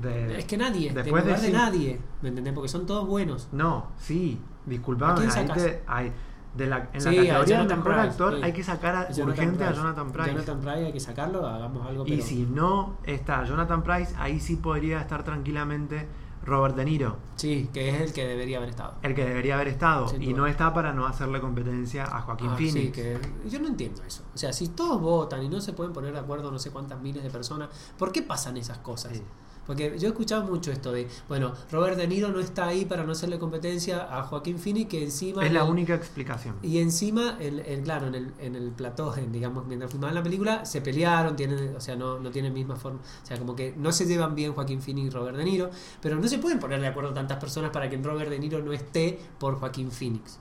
[0.00, 2.54] de- es que nadie, después en lugar de nadie, ¿me entendés?
[2.54, 3.48] Porque son todos buenos.
[3.50, 5.26] No, sí, ¿A disculpame.
[5.26, 6.12] quién hay-
[6.56, 8.40] de la, en Sí, la categoría de mejor Pryce, actor sí.
[8.42, 9.72] hay que sacar a- urgente a.
[9.72, 10.30] Jonathan Price.
[10.32, 12.04] Jonathan Price hay que sacarlo, hagamos algo.
[12.06, 16.06] y pero- si no está Jonathan Price, ahí sí podría estar tranquilamente
[16.44, 18.94] Robert De Niro, Sí, que es el que debería haber estado.
[19.02, 20.06] el que debería haber estado.
[20.06, 20.36] Sin Y duda.
[20.38, 22.72] no está para no hacerle competencia a Joaquín Ah, Phoenix.
[22.74, 24.22] sí, que yo no entiendo eso.
[24.32, 27.00] O sea, si todos votan y no se pueden poner de acuerdo no sé cuántas
[27.00, 29.12] miles de personas, ¿por qué pasan esas cosas?
[29.16, 29.22] Sí.
[29.66, 33.02] Porque yo he escuchado mucho esto de, bueno, Robert De Niro no está ahí para
[33.04, 35.44] no hacerle competencia a Joaquín Phoenix, que encima...
[35.44, 36.54] Es la el- única explicación.
[36.62, 40.22] Y encima, el, el- claro, en el, en el plató, en, digamos, mientras filmaban la
[40.22, 43.00] película, se pelearon, tienen, o sea, no, no tienen misma forma.
[43.00, 46.16] O sea, como que no se llevan bien Joaquín Phoenix y Robert De Niro, pero
[46.16, 49.18] no se pueden poner de acuerdo tantas personas para que Robert De Niro no esté
[49.38, 50.38] por Joaquín Phoenix.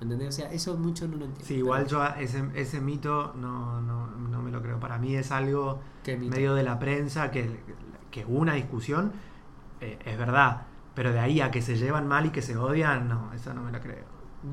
[0.00, 0.28] ¿Me entendés?
[0.28, 1.46] O sea, eso mucho no lo entiendo.
[1.46, 4.80] Sí, igual yo ese, ese mito no, no, no me lo creo.
[4.80, 5.78] Para mí es algo
[6.28, 7.42] medio de la prensa que,
[8.12, 9.10] que hubo una discusión,
[9.80, 10.62] eh, es verdad.
[10.94, 13.62] Pero de ahí a que se llevan mal y que se odian, no, eso no
[13.62, 14.04] me lo creo.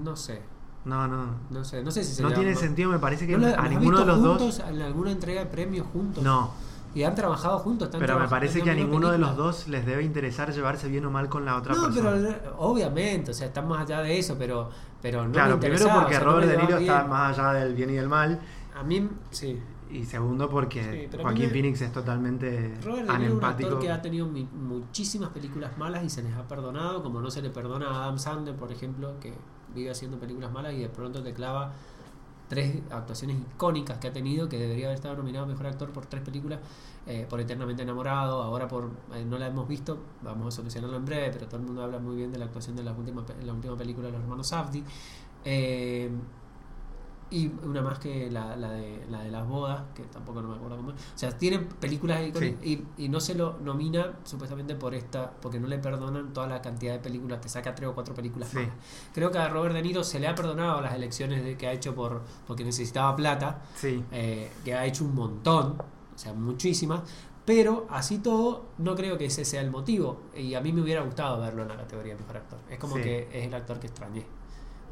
[0.03, 0.41] No sé,
[0.85, 1.25] No, no.
[1.51, 3.67] no sé, no sé si se No tiene sentido, me parece que ¿No la- a
[3.67, 4.37] ninguno de los dos.
[4.37, 6.23] juntos en alguna entrega de premios juntos?
[6.23, 6.51] No,
[6.95, 7.87] Y han trabajado juntos.
[7.89, 10.87] están pero me parece que a la ninguno de los dos les debe interesar llevarse
[10.87, 12.09] bien o mal con la otra No, persona.
[12.41, 14.69] pero obviamente, o sea, están más allá de eso, pero,
[15.01, 17.53] pero no claro, me primero porque o sea, no Robert De Niro está más allá
[17.59, 18.39] del bien y del mal.
[18.75, 19.59] A mí, sí.
[19.91, 23.67] Y segundo porque Sí, Joaquín Phoenix es totalmente Robert Niro es un anempático.
[23.69, 27.31] actor que ha tenido mi- muchísimas películas malas y se les ha perdonado, como no
[27.31, 29.33] se le perdona a Adam Sandler, por ejemplo, que
[29.73, 31.73] vive haciendo películas malas y de pronto te clava
[32.47, 36.21] tres actuaciones icónicas que ha tenido, que debería haber estado nominado Mejor Actor por tres
[36.23, 36.59] películas,
[37.07, 41.05] eh, por Eternamente Enamorado, ahora por eh, no la hemos visto, vamos a solucionarlo en
[41.05, 43.53] breve, pero todo el mundo habla muy bien de la actuación de la última, la
[43.53, 44.83] última película de los hermanos Safdie.
[45.45, 46.09] Eh,
[47.31, 50.55] y una más que la, la, de, la de las bodas, que tampoco no me
[50.55, 50.95] acuerdo cómo es.
[50.95, 55.59] O sea, tienen películas icónicas y, y no se lo nomina supuestamente por esta, porque
[55.59, 58.57] no le perdonan toda la cantidad de películas, te saca tres o cuatro películas Sí.
[58.57, 58.67] más.
[59.13, 61.71] Creo que a Robert De Niro se le ha perdonado las elecciones de, que ha
[61.73, 64.03] hecho por porque necesitaba plata, Sí.
[64.11, 67.01] eh, que ha hecho un montón, o sea, muchísimas,
[67.45, 70.21] pero así todo, no creo que ese sea el motivo.
[70.35, 72.59] Y a mí me hubiera gustado verlo en la categoría de mejor actor.
[72.69, 73.01] Es como Sí.
[73.01, 74.25] que es el actor que extrañé.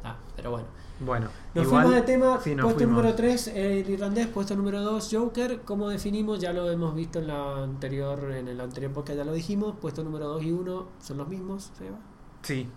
[0.04, 0.66] Ah, pero bueno.
[1.00, 2.40] Bueno, Nos igual- fuimos de tema.
[2.42, 2.96] sí, puesto fuimos.
[2.96, 4.26] número 3, el irlandés.
[4.26, 5.60] Puesto número 2, Joker.
[5.60, 9.32] Como definimos, ya lo hemos visto en la anterior en el anterior podcast, ya lo
[9.32, 9.76] dijimos.
[9.80, 11.98] Puesto número 2 y 1 son los mismos, Seba.
[12.42, 12.68] Sí,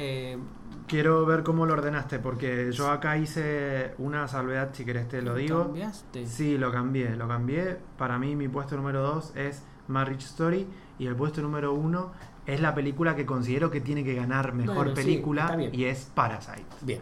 [0.00, 0.38] Eh,
[0.86, 5.34] quiero ver cómo lo ordenaste, porque yo acá hice una salvedad, si querés te lo
[5.34, 5.64] digo.
[5.64, 6.24] ¿Cambiaste?
[6.24, 7.78] Sí, lo cambié, lo cambié.
[7.96, 10.68] Para mí mi puesto número 2 es Marriage Story
[11.00, 12.12] y el puesto número 1
[12.48, 16.64] es la película que considero que tiene que ganar mejor Bueno, película y es Parasite.
[16.80, 17.00] Bien.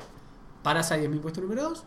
[0.62, 1.84] Parasite es mi puesto número 2.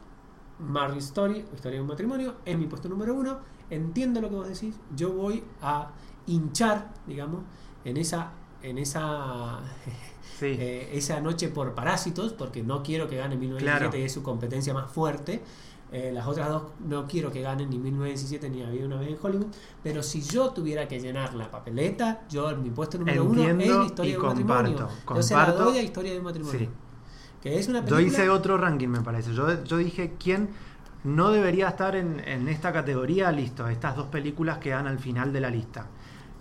[0.59, 3.37] Marriage Story, Historia de un matrimonio, es mi puesto número 1.
[3.69, 4.75] Entiendo lo que vos decís.
[4.95, 5.89] Yo voy a
[6.25, 7.43] hinchar, digamos,
[7.83, 8.31] en esa,
[8.63, 9.59] en esa,
[10.39, 13.97] Sí, eh, esa noche por Parásitos, porque no quiero que gane 1917 Claro.
[14.01, 15.43] y es su competencia más fuerte.
[15.91, 19.17] Eh, las otras dos no quiero que ganen ni 1917 ni Había una vez en
[19.21, 19.47] Hollywood.
[19.81, 23.87] Pero si yo tuviera que llenar la papeleta, yo mi puesto número uno Entiendo es
[23.87, 24.75] Historia y de un matrimonio.
[24.77, 25.63] comparto, Yo se la comparto.
[25.71, 26.59] doy a Historia de un matrimonio.
[26.59, 26.69] sí.
[27.41, 29.33] Que es una Yo hice otro ranking, me parece.
[29.33, 30.49] Yo, yo dije quién
[31.05, 33.31] no debería estar en, en esta categoría.
[33.31, 35.87] Listo, estas dos películas quedan al final de la lista.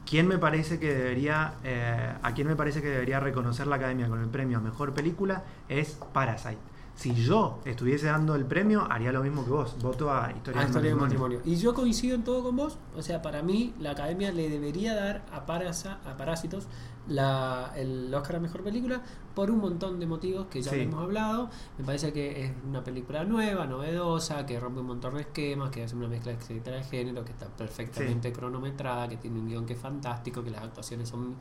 [0.04, 4.08] ¿Quién me parece que debería, eh, a quién me parece que debería reconocer la Academia
[4.08, 5.44] con el premio a mejor película?
[5.68, 6.58] Es Parasite.
[6.98, 9.76] Si yo estuviese dando el premio, haría lo mismo que vos.
[9.80, 11.38] Voto a Historia a del Historia Matrimonio.
[11.38, 11.40] matrimonio.
[11.44, 12.76] Y yo coincido en todo con vos.
[12.96, 16.66] O sea, para mí, la academia le debería dar a, Parasa, a Parásitos
[17.06, 19.00] la, el Oscar a mejor película
[19.32, 20.80] por un montón de motivos que ya Sí.
[20.80, 21.50] hemos hablado.
[21.78, 25.84] Me parece que es una película nueva, novedosa, que rompe un montón de esquemas, que
[25.84, 29.74] hace una mezcla etcétera de género, que está perfectamente cronometrada, que tiene un guion que
[29.74, 31.36] es fantástico, que las actuaciones son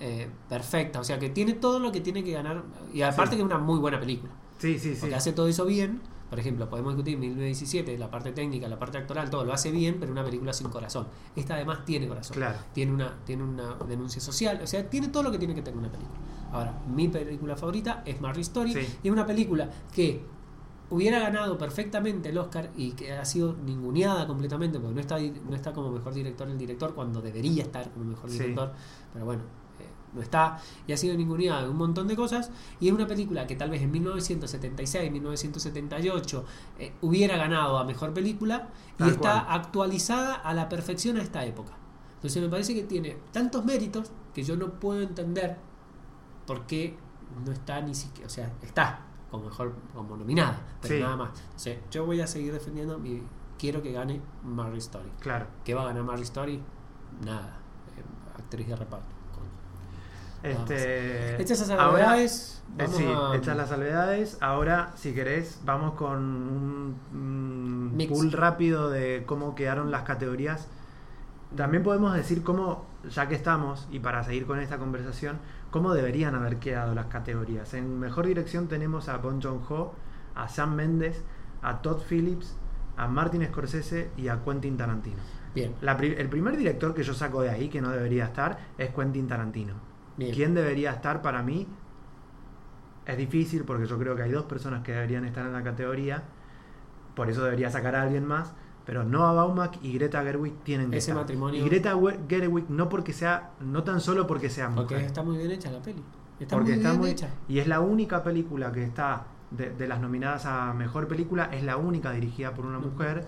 [0.00, 1.00] eh, perfectas.
[1.00, 2.64] O sea, que tiene todo lo que tiene que ganar.
[2.92, 3.36] Y aparte Sí.
[3.36, 4.32] que es una muy buena película.
[4.58, 4.98] Sí, sí, sí.
[5.00, 6.00] Porque hace todo eso bien.
[6.28, 9.96] Por ejemplo, podemos discutir 1917, la parte técnica, la parte actoral, todo lo hace bien,
[9.98, 11.06] pero una película sin corazón.
[11.34, 12.36] Esta además tiene corazón.
[12.36, 12.58] Claro.
[12.74, 15.78] Tiene una, tiene una denuncia social, o sea, tiene todo lo que tiene que tener
[15.78, 16.18] una película.
[16.52, 18.80] Ahora, mi película favorita es Marriage Story, Sí.
[19.02, 20.22] y es una película que
[20.90, 25.54] hubiera ganado perfectamente el Oscar y que ha sido ninguneada completamente, porque no está, no
[25.56, 28.38] está como mejor director el director cuando debería estar como mejor Sí.
[28.38, 28.72] director,
[29.14, 29.42] pero bueno,
[30.18, 32.50] no está, y ha sido ninguneada en un montón de cosas,
[32.80, 36.44] y es una película que tal vez en 1976, 1978
[36.78, 39.46] eh, hubiera ganado a mejor película y está cual.
[39.60, 41.72] actualizada a la perfección a esta época.
[42.16, 45.56] Entonces me parece que tiene tantos méritos que yo no puedo entender
[46.46, 46.96] por qué
[47.44, 49.00] no está ni siquiera, o sea, está
[49.30, 51.00] como mejor como nominada, pero Sí.
[51.00, 51.30] nada más.
[51.54, 53.22] O sea, yo voy a seguir defendiendo mi
[53.58, 55.10] quiero que gane Marriage Story.
[55.20, 55.46] Claro.
[55.64, 56.62] ¿Qué va a ganar Marriage Story?
[57.24, 57.58] Nada.
[57.96, 59.14] Eh, actriz de reparto.
[60.42, 64.38] Este, Hechas ahora- salvedades, Eh, vamos sí, a- hechas las salvedades.
[64.40, 70.68] Ahora, si querés, vamos con un, un pool rápido de cómo quedaron las categorías.
[71.56, 75.38] También podemos decir cómo, ya que estamos, y para seguir con esta conversación,
[75.70, 77.72] cómo deberían haber quedado las categorías.
[77.74, 79.94] En mejor dirección tenemos a Bon Joon-ho,
[80.34, 81.22] a Sam Mendes,
[81.62, 82.54] a Todd Phillips,
[82.96, 85.16] a Martin Scorsese y a Quentin Tarantino.
[85.54, 88.90] Bien, La el primer director que yo saco de ahí, que no debería estar, es
[88.94, 89.87] Quentin Tarantino.
[90.18, 90.34] Bien.
[90.34, 91.66] ¿Quién debería estar para mí?
[93.06, 96.24] Es difícil porque yo creo que hay dos personas que deberían estar en la categoría.
[97.14, 98.52] Por eso debería sacar a alguien más.
[98.84, 101.22] Pero Noah Baumbach y Greta Gerwig tienen que Ese estar.
[101.22, 101.94] matrimonio- Y Greta
[102.28, 105.06] Gerwig no porque sea, no tan solo porque sea Porque mujer.
[105.06, 106.02] está muy bien hecha la peli.
[106.40, 107.28] Está porque muy está bien muy hecha.
[107.48, 111.64] y es la única película que está de, de las nominadas a mejor película es
[111.64, 113.16] la única dirigida por una mujer.
[113.22, 113.26] No,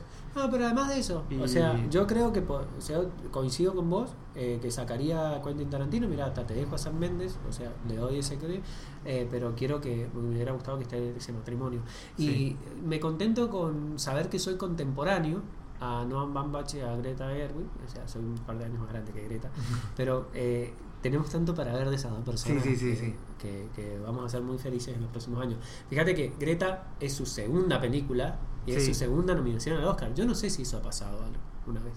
[0.51, 4.11] pero además de eso, Y- o sea, yo creo que o sea, coincido con vos
[4.35, 6.07] eh, que sacaría a Quentin Tarantino.
[6.09, 8.62] Mira, hasta te dejo a Sam Mendes, o sea, le doy ese que,
[9.05, 11.81] eh, pero quiero que me hubiera gustado que esté ese matrimonio.
[12.16, 12.57] Y Sí.
[12.85, 15.43] me contento con saber que soy contemporáneo
[15.81, 18.90] a Noam Baumbach y a Greta Gerwig, o sea, soy un par de años más
[18.90, 19.51] grande que Greta,
[19.97, 23.14] pero eh, tenemos tanto para ver de esas dos personas Sí, sí, sí.
[23.40, 25.59] Que- que vamos a ser muy felices en los próximos años.
[25.88, 30.12] Fíjate que Greta es su segunda película y es su segunda nominación al Oscar.
[30.14, 31.18] Yo no sé si eso ha pasado
[31.62, 31.94] alguna vez.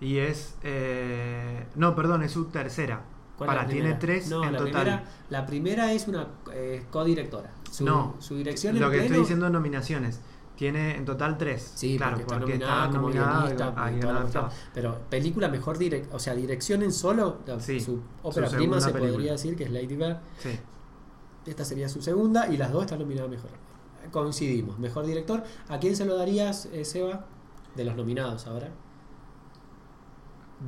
[0.00, 0.54] Y es.
[0.62, 3.02] eh, no, perdón, es su tercera.
[3.36, 4.72] ¿Cuál es Para, tiene tres No, en la total.
[4.72, 7.50] Primera, la primera es una eh, codirectora.
[7.70, 10.20] Su, no, su dirección en lo que pleno- estoy diciendo es nominaciones.
[10.58, 11.70] Tiene en total tres.
[11.76, 14.50] Sí, claro, porque está porque nominada como nominada guionista a.
[14.74, 18.80] Pero película mejor direct, o sea, dirección en solo, la- Sí, su su ópera prima
[18.80, 19.12] se película.
[19.12, 20.16] podría decir que es Lady Bird.
[20.40, 20.58] Sí.
[21.46, 23.50] Esta sería su segunda y las dos están nominadas mejor.
[24.10, 24.78] Coincidimos.
[24.80, 25.44] Mejor director.
[25.68, 27.24] ¿A quién se lo darías, eh, Seba?
[27.76, 28.68] De los nominados ahora.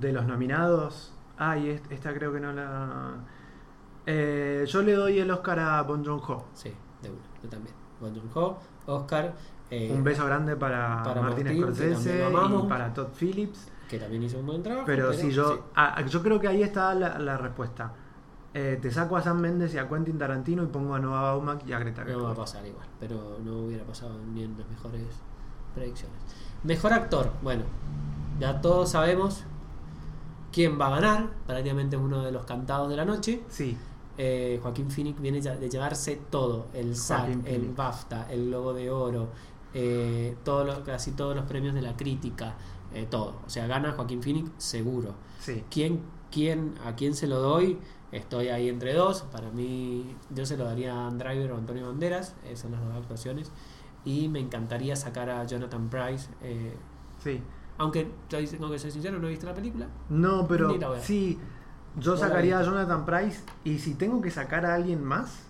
[0.00, 1.12] De los nominados.
[1.36, 3.14] Ay, est- esta creo que no la.
[4.06, 6.44] Eh, yo le doy el Oscar a Bon Joon-ho.
[6.54, 6.72] Sí,
[7.02, 7.18] de una.
[7.42, 7.74] Yo también.
[8.00, 9.34] Bong Joon-ho, Oscar.
[9.70, 12.64] Eh, Un beso grande para, para Martín, que Scorsese amamos.
[12.64, 13.68] y para Todd Phillips.
[13.88, 14.86] Que también hizo un buen trabajo.
[14.86, 15.54] Pero, si yo.
[15.54, 15.60] sí.
[15.74, 17.92] ah, yo creo que ahí está la, la respuesta.
[18.52, 21.64] Eh, te saco a Sam Mendes y a Quentin Tarantino y pongo a Noah Baumbach
[21.66, 22.36] y a Greta No va a Gerwig.
[22.36, 25.02] pasar igual, pero no hubiera pasado ni en las mejores
[25.74, 26.16] predicciones.
[26.64, 27.62] Mejor actor, bueno,
[28.40, 29.44] ya todos sabemos
[30.52, 33.42] quién va a ganar, prácticamente es uno de los cantados de la noche.
[33.48, 33.76] Sí,
[34.18, 37.72] Eh, Joaquín Phoenix viene de llevarse todo, el SAG, el.
[37.74, 39.28] BAFTA, el Globo de Oro,
[39.74, 42.54] eh, todo lo- casi todos los premios de la crítica,
[42.94, 43.40] eh, todo.
[43.46, 45.14] O sea, gana Joaquín Phoenix seguro.
[45.40, 45.64] sí.
[45.70, 47.78] ¿Quién, quién, ¿A quién se lo doy?
[48.12, 49.22] Estoy ahí entre dos.
[49.22, 52.34] Para mí, yo se lo daría a Driver o Antonio Banderas.
[52.44, 53.52] Esas son las dos actuaciones.
[54.04, 56.28] Y me encantaría sacar a Jonathan Price.
[56.42, 56.74] eh,
[57.22, 57.40] Sí.
[57.78, 59.86] aunque yo tengo que ser sincero, no he visto la película.
[60.08, 61.38] No, pero sí.
[61.96, 62.62] Yo sacaría a.
[62.62, 65.42] Jonathan Price y si tengo que sacar a alguien más,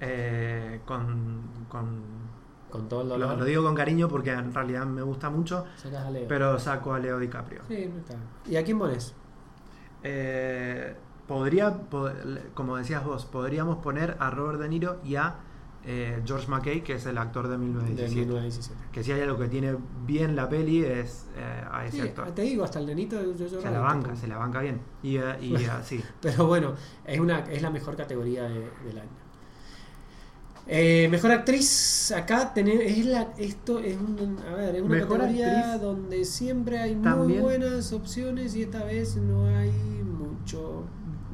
[0.00, 2.02] eh, con, con
[2.70, 3.38] Con todo el lo, dolor.
[3.38, 6.26] lo digo con cariño porque en realidad me gusta mucho, Sacas a Leo.
[6.28, 7.62] pero saco a Leo DiCaprio.
[7.68, 8.14] Sí, no está.
[8.48, 9.14] ¿Y a quién pones?
[10.02, 10.94] Eh,
[11.26, 12.10] podría, po-
[12.54, 15.36] como decías vos, podríamos poner a Robert De Niro y a
[15.84, 18.20] eh, George McKay, que es el actor de De 1917.
[18.26, 18.80] 1917.
[18.92, 22.30] Que si hay algo que tiene bien la peli es eh, a ese Sí, actor.
[22.32, 24.80] te digo, hasta el nenito de Jojo Se la banca, se la banca bien.
[25.02, 26.02] Y, eh, y así.
[26.20, 29.10] Pero bueno, es, una, es la mejor categoría de- del año.
[30.66, 35.18] Eh, mejor actriz, acá tenemos, es la, esto es, un, a ver, es una Mejor
[35.18, 39.70] categoría actriz donde siempre hay muy buenas opciones y esta vez no hay
[40.04, 40.84] mucho.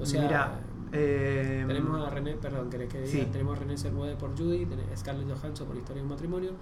[0.00, 0.60] O sea, Mira,
[0.92, 3.24] eh, tenemos a René, perdón, ¿querés que diga?
[3.24, 3.28] sí.
[3.30, 6.52] Tenemos a René Zellweger por Judy, a Scarlett Johansson por Historia de un matrimonio,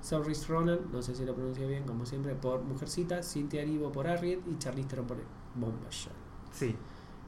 [0.00, 4.06] Saoirse Ronan, no sé si lo pronuncio bien, como siempre, por Mujercita, Cynthia Erivo por
[4.06, 5.18] Harriet y Charlize Theron por
[5.54, 6.12] Bombashell.
[6.52, 6.74] Sí,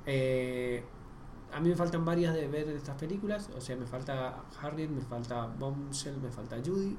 [0.07, 0.83] Eh,
[1.53, 5.01] a mí me faltan varias de ver estas películas, o sea, me falta Harriet, me
[5.01, 6.97] falta Bombshell, me falta Judy.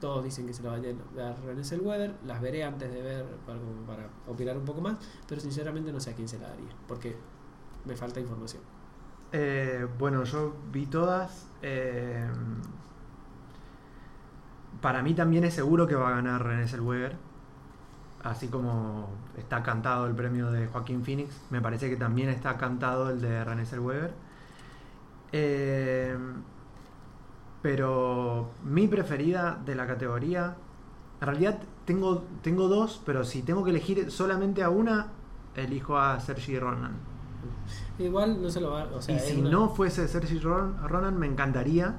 [0.00, 3.24] Todos dicen que se lo vayan a dar René Zellweger, las veré antes de ver
[3.46, 6.70] para, para opinar un poco más, pero sinceramente no sé a quién se la daría,
[6.86, 7.16] porque
[7.84, 8.62] me falta información.
[9.32, 11.48] Eh, bueno, yo vi todas.
[11.62, 12.28] eh,
[14.80, 17.16] para mí también es seguro que va a ganar René Zellweger.
[18.24, 23.10] Así como está cantado el premio de Joaquín Phoenix, me parece que también está cantado
[23.10, 24.12] el de René Zellweger.
[25.32, 26.16] Eh,
[27.62, 30.54] pero mi preferida de la categoría,
[31.20, 35.08] en realidad tengo, tengo dos, pero si tengo que elegir solamente a una,
[35.54, 36.92] elijo a Sergi Ronan.
[37.98, 41.18] Igual no se lo va o sea, y si una- no fuese Sergi Ron- Ronan,
[41.18, 41.94] me encantaría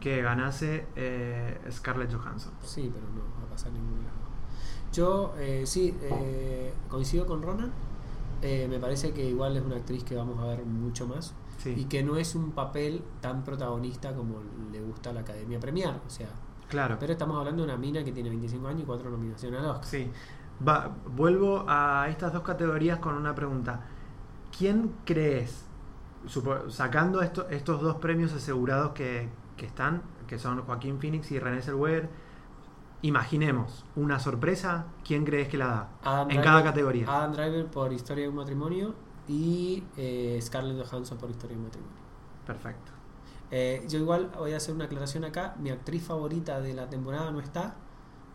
[0.00, 2.52] que ganase eh, Scarlett Johansson.
[2.62, 4.23] Sí, pero no va a pasar ningún lado.
[4.94, 7.70] Yo eh, sí, eh, coincido con Ronan.
[8.42, 11.34] Eh, me parece que igual es una actriz que vamos a ver mucho más.
[11.58, 14.36] Sí, y que no es un papel tan protagonista como
[14.72, 16.00] le gusta a la academia premiar.
[16.06, 16.28] O sea,
[16.68, 16.96] claro.
[17.00, 19.84] pero estamos hablando de una mina que tiene 25 años y cuatro nominaciones al Oscar.
[19.86, 20.10] Sí.
[20.66, 23.80] Va, vuelvo a estas dos categorías con una pregunta.
[24.56, 25.64] ¿Quién crees,
[26.26, 31.38] supo- sacando esto- estos dos premios asegurados que, que están, que son Joaquín Phoenix y
[31.38, 32.08] René Zellweger,
[33.06, 35.88] imaginemos una sorpresa, ¿quién crees que la da?
[36.02, 37.06] Adam en Driver- cada categoría.
[37.08, 38.94] Adam Driver por Historia de un matrimonio
[39.28, 41.96] y eh, Scarlett Johansson por Historia de un matrimonio.
[42.46, 42.92] Perfecto.
[43.50, 45.54] Eh, yo igual voy a hacer una aclaración acá.
[45.60, 47.76] Mi actriz favorita de la temporada no está.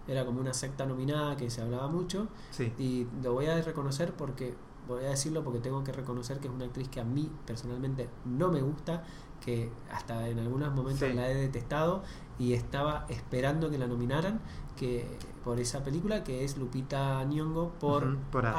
[0.08, 2.28] Era como una secta nominada que se hablaba mucho.
[2.52, 2.72] Sí.
[2.78, 4.56] Y lo voy a reconocer porque,
[4.96, 8.10] voy a decirlo porque tengo que reconocer que es una actriz que a mí personalmente
[8.26, 9.04] no me gusta,
[9.44, 11.14] que hasta en algunos momentos Sí.
[11.14, 12.04] la he detestado
[12.38, 14.40] y estaba esperando que la nominaran
[14.76, 15.06] que
[15.44, 18.18] por esa película que es Lupita Nyong'o por.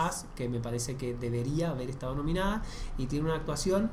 [0.08, 2.62] Us, que me parece que debería haber estado nominada
[2.98, 3.90] y tiene una actuación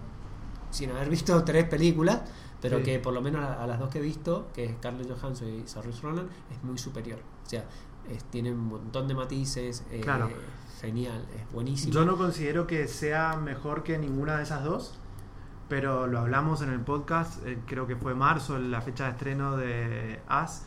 [0.71, 2.21] sin haber visto tres películas
[2.59, 2.83] pero Sí.
[2.85, 5.47] que por lo menos a, a las dos que he visto que es Scarlett Johansson
[5.47, 7.65] y Saoirse Ronan es muy superior o sea
[8.09, 10.29] es- tiene un montón de matices eh, Claro.
[10.81, 14.97] genial es buenísimo Yo no considero que sea mejor que ninguna de esas dos,
[15.69, 19.57] pero lo hablamos en el podcast, eh, creo que fue marzo, la fecha de estreno
[19.57, 20.65] de As.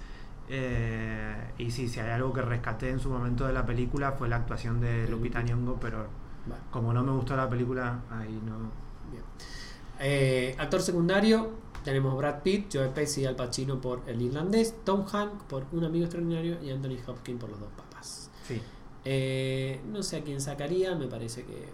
[0.49, 4.29] eh, y sí, si hay algo que rescaté en su momento de la película fue
[4.29, 5.43] la actuación de Lupita.
[5.43, 5.99] Nyong'o, pero
[6.47, 8.71] Vale, como no me gustó la película, ahí no.
[9.13, 10.55] bien.
[10.59, 11.51] Actor secundario
[11.85, 15.85] tenemos Brad Pitt Joe Pesci y Al Pacino por El Irlandés Tom Hanks por Un
[15.85, 18.61] Amigo Extraordinario y Anthony Hopkins por Los Dos Papas Sí,
[19.05, 21.69] Eh, no sé a quién sacaría, me parece que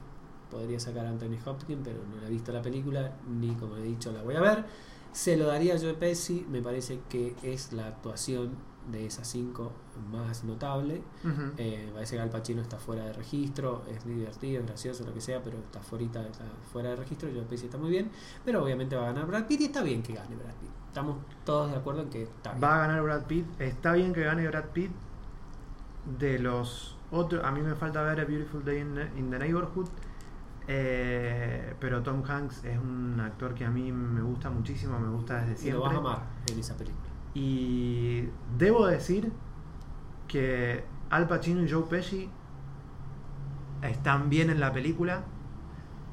[0.50, 4.12] podría sacar a Anthony Hopkins, pero no he visto la película, ni como he dicho
[4.12, 4.64] la voy a ver.
[5.12, 8.50] Se lo daría a Joe Pesci, me parece que es la actuación
[8.90, 9.72] de esas cinco
[10.12, 11.02] más notable.
[11.24, 11.52] Ujú.
[11.56, 15.12] Eh, me parece que Al Pacino está fuera de registro, es divertido, es gracioso, lo
[15.12, 17.28] que sea, pero está, fuerita, está fuera de registro.
[17.32, 18.10] Joe Pesci está muy bien,
[18.44, 20.70] pero obviamente va a ganar Brad Pitt y está bien que gane Brad Pitt.
[20.88, 22.62] Estamos todos de acuerdo en que está bien.
[22.64, 23.46] va a ganar Brad Pitt.
[23.60, 24.90] Está bien que gane Brad Pitt.
[26.18, 29.38] De los otros, a mí me falta ver A Beautiful Day in the, in the
[29.38, 29.88] Neighborhood.
[30.68, 35.44] Eh, pero Tom Hanks es un actor que a mí me gusta muchísimo, me gusta
[35.44, 35.80] desde Y lo siempre.
[35.80, 37.05] vas a amar en esa película.
[37.38, 39.30] Y debo decir
[40.26, 42.30] que Al Pacino y Joe Pesci
[43.82, 45.22] están bien en la película,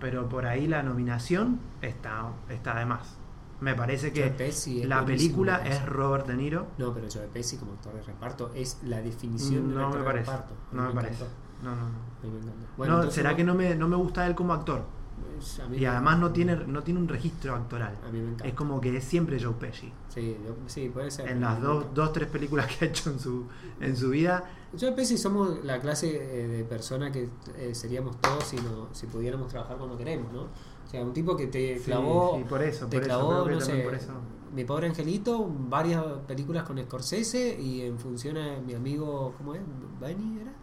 [0.01, 3.17] pero por ahí la nominación está, está de más.
[3.61, 5.85] Me parece que Pesci la película es.
[5.85, 6.67] Robert De Niro.
[6.77, 10.05] No, pero Joe Pesci como actor de reparto es la definición de No actor me
[10.05, 10.31] de parece.
[10.31, 10.53] reparto.
[10.53, 11.23] A mí No me parece.
[11.63, 11.87] No, no, no.
[11.87, 11.89] A
[12.25, 12.59] mí me encantó.
[12.79, 14.83] No, entonces será que no me, no me gusta él como actor.
[15.35, 17.97] Pues, a mí Y además no tiene, no tiene un registro actoral.
[18.03, 18.47] A mí me encanta.
[18.47, 19.91] Es como que es siempre Joe Pesci.
[20.09, 21.29] Sí, yo- sí, puede ser.
[21.29, 23.45] En las dos, dos, tres películas que ha hecho en su,
[23.79, 24.43] en su vida.
[24.79, 29.07] Joe Pesci somos la clase eh, de persona que eh, seríamos todos si, no, si
[29.07, 30.41] pudiéramos trabajar cuando queremos, ¿no?
[30.43, 33.51] O sea, un tipo que te clavó, sí, por eso, te por eso, clavó, que
[33.51, 34.13] no sé, por eso.
[34.53, 39.61] Mi pobre angelito, varias películas con Scorsese y en función a mi amigo, ¿cómo es?
[39.99, 40.53] Benny era.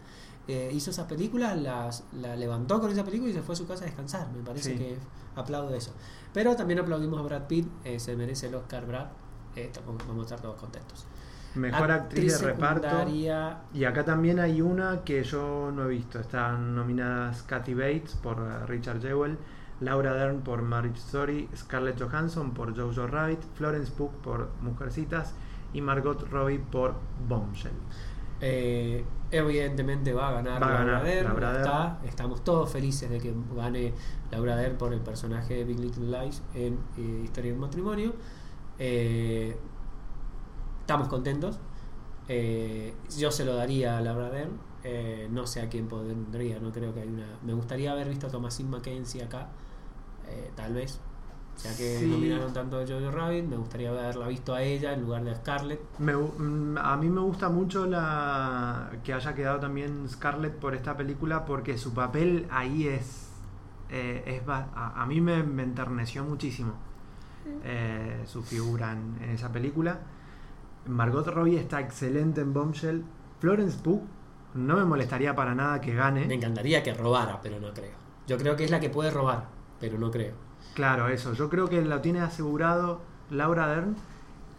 [0.47, 3.67] Eh, hizo esas películas, las, la levantó con esa película y se fue a su
[3.67, 4.27] casa a descansar.
[4.31, 4.77] Me parece Sí.
[4.77, 4.97] que
[5.35, 5.93] aplaudo eso.
[6.33, 9.07] Pero también aplaudimos a Brad Pitt, eh, se merece el Oscar Brad.
[9.55, 11.05] Eh, vamos a estar todos contentos.
[11.55, 12.87] Mejor actriz, de reparto.
[13.73, 16.19] Y acá también hay una que yo no he visto.
[16.19, 19.37] Están nominadas Kathy Bates por eh, Richard Jewell,
[19.81, 25.33] Laura Dern por Marriage Story, Scarlett Johansson por Jojo Rabbit, Florence Pugh por Mujercitas
[25.73, 26.95] y Margot Robbie por
[27.27, 27.71] Bombshell.
[28.41, 31.99] Eh, evidentemente va a ganar Va a Laura está.
[32.03, 33.93] Estamos todos felices de que gane
[34.31, 38.13] Laura Dern por el personaje de Big Little Lies en eh, Historia de un matrimonio.
[38.79, 39.55] Eh,
[40.81, 41.59] estamos contentos.
[43.17, 44.59] Yo se lo daría a Laura Dern.
[44.83, 47.37] Eh, no sé a quién pondría, no creo que hay una.
[47.43, 49.49] Me gustaría haber visto a Thomasin Mackenzie acá,
[50.55, 50.99] tal vez.
[51.63, 52.07] Ya que Sí.
[52.07, 55.35] nominaron tanto a Jojo Rabbit, me gustaría haberla visto a ella en lugar de a
[55.35, 55.79] Scarlett.
[55.99, 60.97] Me mm, a mí me gusta mucho la que haya quedado también Scarlett por esta
[60.97, 63.29] película porque su papel ahí es,
[63.91, 66.73] eh, es a, a mí me, me enterneció muchísimo
[67.63, 69.99] eh, su figura en, en esa película.
[70.87, 73.03] Margot Robbie está excelente en Bombshell.
[73.39, 74.01] Florence Pugh
[74.55, 76.33] no me molestaría para nada que Me gane.
[76.33, 77.93] encantaría que robara, pero no creo.
[78.27, 79.45] Yo creo que es la que puede robar,
[79.79, 80.33] pero no creo.
[80.73, 81.33] Claro, eso.
[81.33, 83.95] Yo creo que lo tiene asegurado Laura Dern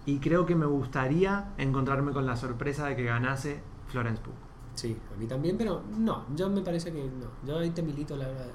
[0.05, 4.33] y creo que me gustaría encontrarme con la sorpresa de que ganase Florence Pugh.
[4.75, 7.27] Sí, a mí también, pero no, yo me parece que no.
[7.47, 8.47] Yo ahí te milito la verdad.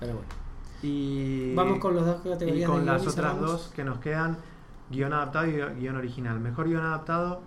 [0.00, 0.28] Pero bueno.
[0.82, 3.98] Y Vamos con los dos y categorías con de las y otras dos que nos
[3.98, 4.38] quedan,
[4.90, 6.40] guion adaptado y guion original.
[6.40, 7.42] Mejor guion adaptado,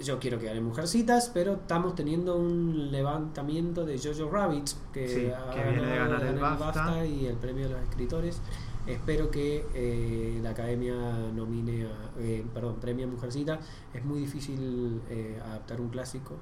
[0.00, 5.30] Yo quiero que gane Mujercitas, pero estamos teniendo un levantamiento de Jojo Rabbit, que, Sí,
[5.30, 7.04] ha que viene de ganado- ganar el BAFTA.
[7.06, 8.40] y el premio de los escritores.
[8.86, 10.94] Espero que eh, la academia
[11.34, 13.60] nomine a, eh, perdón, premio a Mujercita.
[13.92, 16.36] Es muy difícil eh, adaptar un clásico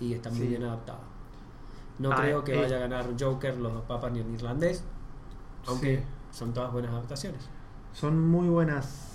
[0.00, 0.46] y está muy Sí.
[0.48, 1.00] bien adaptado.
[1.98, 2.62] No Ah, creo que eh.
[2.62, 4.82] vaya a ganar Joker, Los dos papas ni en irlandés,
[5.66, 6.02] aunque Sí.
[6.30, 7.48] son todas buenas adaptaciones.
[7.92, 9.10] son muy buenas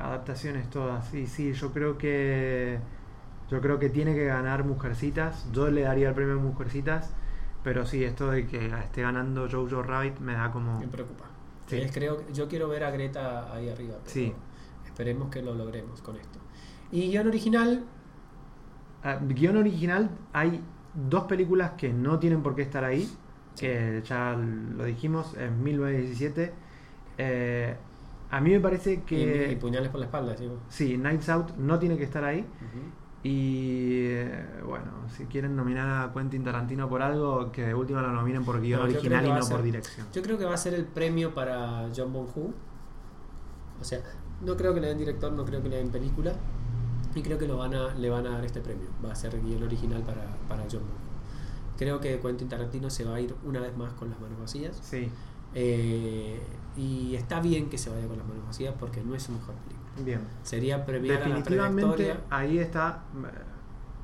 [0.00, 1.12] adaptaciones todas.
[1.14, 2.78] Y sí, yo creo que
[3.50, 5.46] yo creo que tiene que ganar Mujercitas.
[5.52, 7.12] Yo le daría el premio a Mujercitas,
[7.64, 11.24] pero sí, esto de que esté ganando Jojo Rabbit me da como Me preocupa.
[11.66, 11.80] Sí.
[11.92, 13.94] Creo, yo quiero ver a Greta ahí arriba.
[13.98, 14.32] pero Sí.
[14.86, 16.38] Esperemos que lo logremos con esto.
[16.92, 17.84] Y guion original,
[19.02, 20.60] Ah, guion original, hay
[20.94, 23.04] dos películas que no tienen por qué estar ahí,
[23.54, 23.66] Sí.
[23.66, 26.52] que ya lo dijimos, en 1917.
[27.16, 27.76] Eh,
[28.30, 29.50] a mí me parece que...
[29.52, 30.58] y puñales por la espalda, decimos.
[30.68, 32.40] Sí, Nights Out no tiene que estar ahí.
[32.40, 32.80] Ujú.
[33.22, 38.12] Y eh, bueno, si quieren nominar a Quentin Tarantino por algo, que de última lo
[38.12, 40.06] nominen por guion No, original y no ser- por dirección.
[40.12, 42.52] Yo creo que va a ser el premio para John Bong-Hu.
[43.80, 44.00] O sea,
[44.44, 46.32] no creo que le den director, no creo que le den película.
[47.14, 48.86] Y creo que lo van a, le van a dar este premio.
[49.04, 51.76] Va a ser guion original para, para John Bong-Hu.
[51.76, 54.78] Creo que Quentin Tarantino se va a ir una vez más con las manos vacías.
[54.82, 55.10] Sí,
[55.54, 56.40] Eh,
[56.76, 59.54] y está bien que se vaya con las manos vacías porque no es su mejor
[59.56, 59.79] película.
[60.04, 60.20] Bien.
[60.42, 63.02] Sería premiar a la Definitivamente ahí está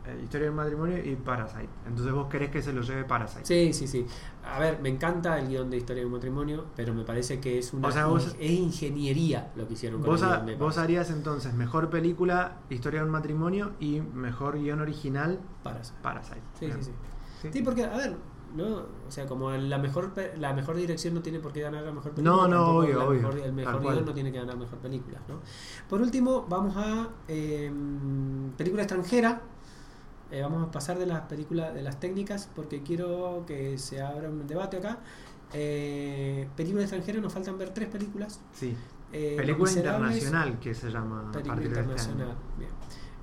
[0.06, 1.68] eh, Historia del matrimonio y Parasite.
[1.86, 3.44] Entonces vos querés que se lo lleve Parasite.
[3.44, 4.06] Sí, sí, sí.
[4.44, 7.58] A ver, me encanta el guion de Historia de un matrimonio, pero me parece que
[7.58, 10.78] es una O sea, vos- es ingeniería lo que hicieron con Vos, el guion vos
[10.78, 15.98] harías entonces mejor película, Historia de un matrimonio y mejor guion original, Parasite.
[16.02, 16.40] Parasite.
[16.60, 16.90] Sí, sí.
[17.42, 17.48] Sí.
[17.52, 18.16] Sí, porque, a ver,
[18.56, 18.76] ¿no?
[19.06, 22.12] O sea, como la mejor la mejor dirección no tiene por qué ganar la mejor
[22.12, 22.36] película.
[22.36, 25.40] No, no, obvio, mejor- el mejor guion no tiene que ganar mejor película, ¿no?
[25.88, 27.70] Por último, vamos a eh,
[28.56, 29.40] película extranjera.
[30.30, 34.28] Eh, vamos a pasar de las películas, de las técnicas, porque quiero que se abra
[34.28, 34.98] un debate acá.
[35.52, 38.40] Eh, película extranjera, nos faltan ver tres películas.
[38.52, 38.76] Sí.
[39.12, 42.34] Eh, Película internacional que se llama Película este internacional.
[42.58, 42.70] Bien.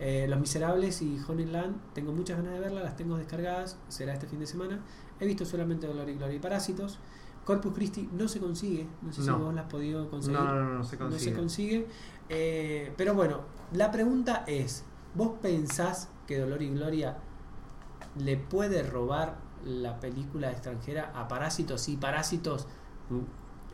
[0.06, 4.28] Eh, Los Miserables y Honeyland, tengo muchas ganas de verlas, las tengo descargadas, será este
[4.28, 4.82] fin de semana.
[5.22, 7.00] He visto solamente Dolor y Gloria y Parásitos.
[7.46, 9.38] Corpus Christi no se consigue, no sé No.
[9.38, 10.40] si vos la has podido conseguir.
[10.40, 11.32] No, no, no, no se No consigue.
[11.32, 11.88] se consigue.
[12.28, 13.42] Eh, pero bueno,
[13.72, 14.84] la pregunta es,
[15.16, 17.18] ¿vos pensás que Dolor y Gloria
[18.18, 21.88] le puede robar la película extranjera a Parásitos?
[21.88, 22.68] Y Parásitos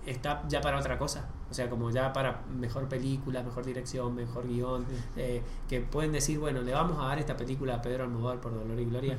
[0.06, 1.28] está ya para otra cosa.
[1.50, 4.86] O sea, como ya para mejor película, mejor dirección, mejor guion.
[5.16, 8.54] eh, que pueden decir, bueno, le vamos a dar esta película a Pedro Almodóvar por
[8.54, 9.18] Dolor y Gloria.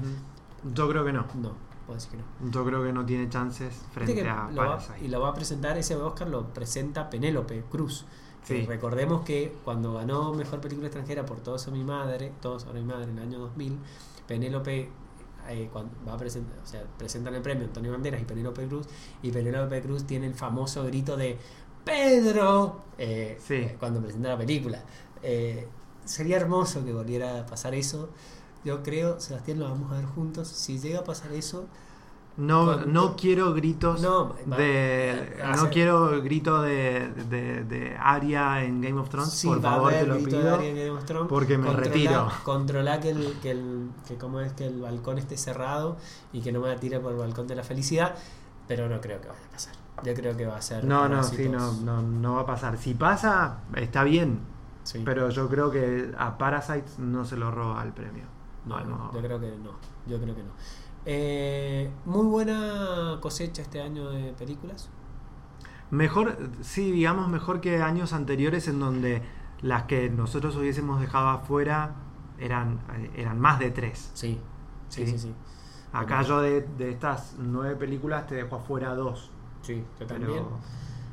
[0.75, 1.27] Yo creo que no.
[1.35, 1.53] No,
[1.87, 2.51] puedo decir que no.
[2.51, 5.97] Yo creo que no tiene chances frente a va- y lo va a presentar, ese
[5.97, 8.05] Oscar lo presenta Penélope Cruz.
[8.43, 8.65] Sí.
[8.67, 12.87] Recordemos que cuando ganó Mejor Película Extranjera por Todos sobre mi madre, Todos sobre mi
[12.87, 13.79] madre en el año 2000,
[14.27, 14.89] Penélope
[15.49, 18.87] eh, cuando va a presentar, o sea, presentan el premio Antonio Banderas y Penélope Cruz,
[19.23, 21.39] y Penélope Cruz tiene el famoso grito de
[21.85, 23.55] Pedro eh, Sí.
[23.55, 24.83] eh, cuando presenta la película.
[26.05, 28.11] Sería hermoso que volviera a pasar eso.
[28.65, 30.49] Yo creo, Sebastián, lo vamos a ver juntos.
[30.49, 31.67] Si llega a pasar eso,
[32.37, 37.97] No, no quiero gritos No, de va a no ser- quiero grito de, de, de
[38.01, 40.59] Arya en Game of Thrones Sí, por favor te lo pido
[41.05, 41.29] Thrones.
[41.29, 45.37] porque me retiro Controla que el, que el que cómo es que el balcón esté
[45.37, 45.97] cerrado
[46.33, 48.15] y que no me tire por el balcón de la felicidad,
[48.67, 49.75] pero no creo que vaya a pasar.
[50.03, 52.79] Yo creo que va a ser no no sí no, no no va a pasar
[52.79, 54.41] si pasa está bien
[54.83, 55.03] Sí.
[55.05, 58.25] pero yo creo que a Parasite no se lo roba el premio
[58.65, 58.79] No,
[59.13, 59.73] yo creo que no.
[60.07, 60.51] Yo creo que no.
[61.07, 64.91] Eh, muy buena cosecha este año de películas.
[65.91, 69.23] Mejor, sí, digamos mejor que años anteriores en donde
[69.61, 71.97] las que nosotros hubiésemos dejado afuera
[72.39, 72.81] eran,
[73.17, 74.15] eran más de tres.
[74.15, 74.39] Sí,
[74.89, 75.07] sí, Sí.
[75.07, 75.35] sí, sí.
[75.93, 79.31] Acá yo de, de estas nueve películas te dejo afuera dos.
[79.63, 80.61] Sí, yo Pero.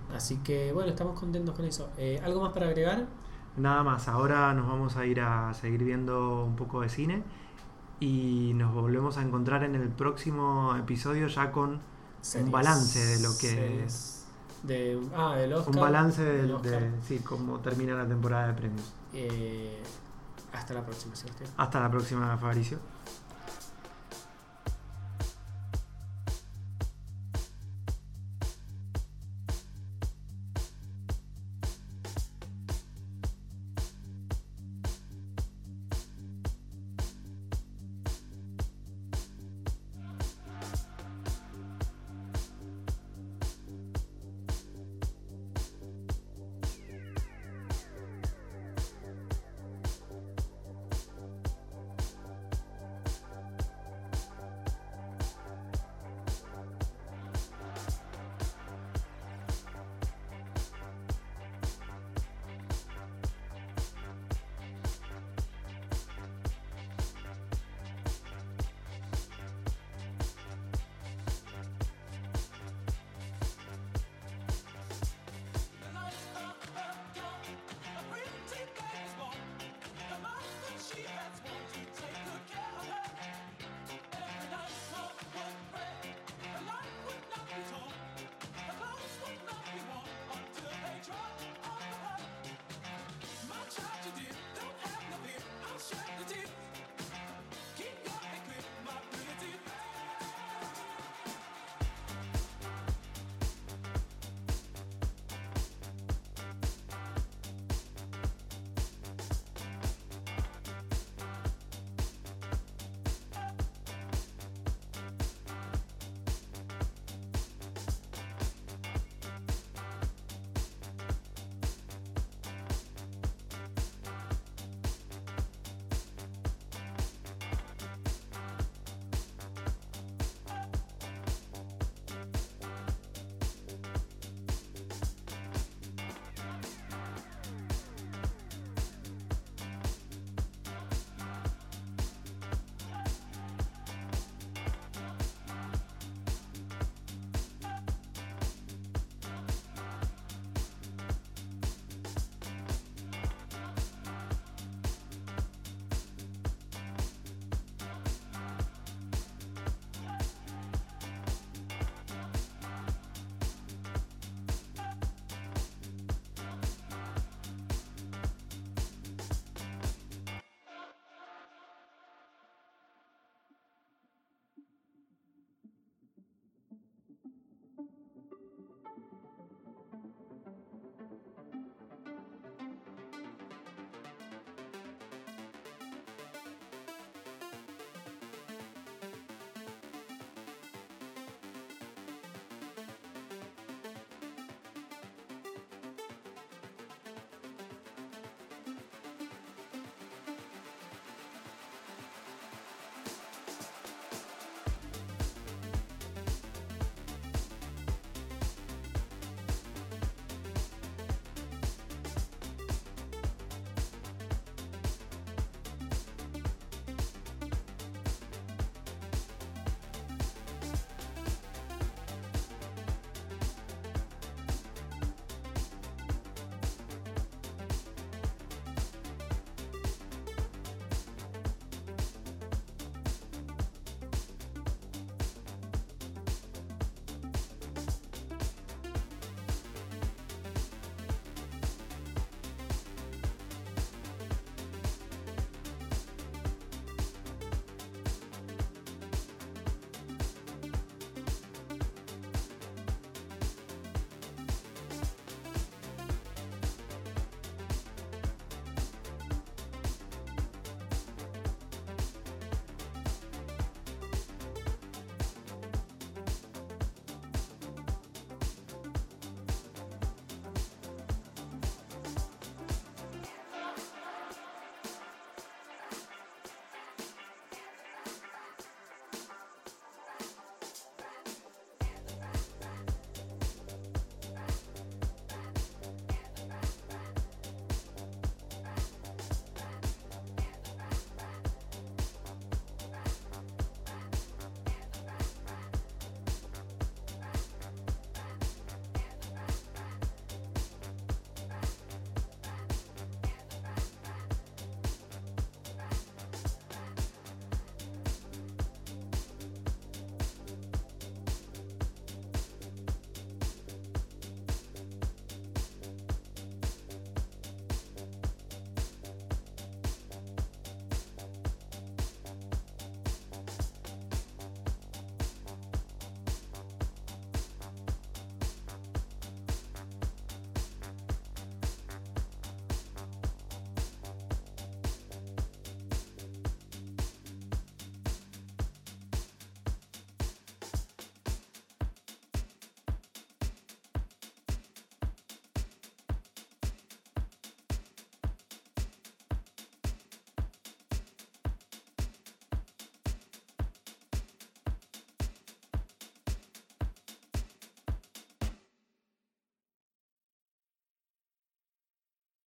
[0.09, 1.89] Así que bueno, estamos contentos con eso.
[1.97, 3.07] Eh, ¿Algo más para agregar?
[3.55, 7.23] nada más, ahora nos vamos a ir a seguir viendo un poco de cine
[7.99, 11.79] y nos volvemos a encontrar en el próximo episodio ya con
[12.21, 12.51] Series.
[12.51, 14.13] balance de lo que- Series.
[14.63, 15.75] De, ah, del Oscar.
[15.75, 16.81] un balance del del- Oscar.
[16.81, 18.93] de, sí, cómo termina la temporada de premios.
[19.13, 19.81] Eh,
[20.53, 21.49] hasta la próxima, Sebastián.
[21.57, 22.79] Hasta la próxima, Fabricio.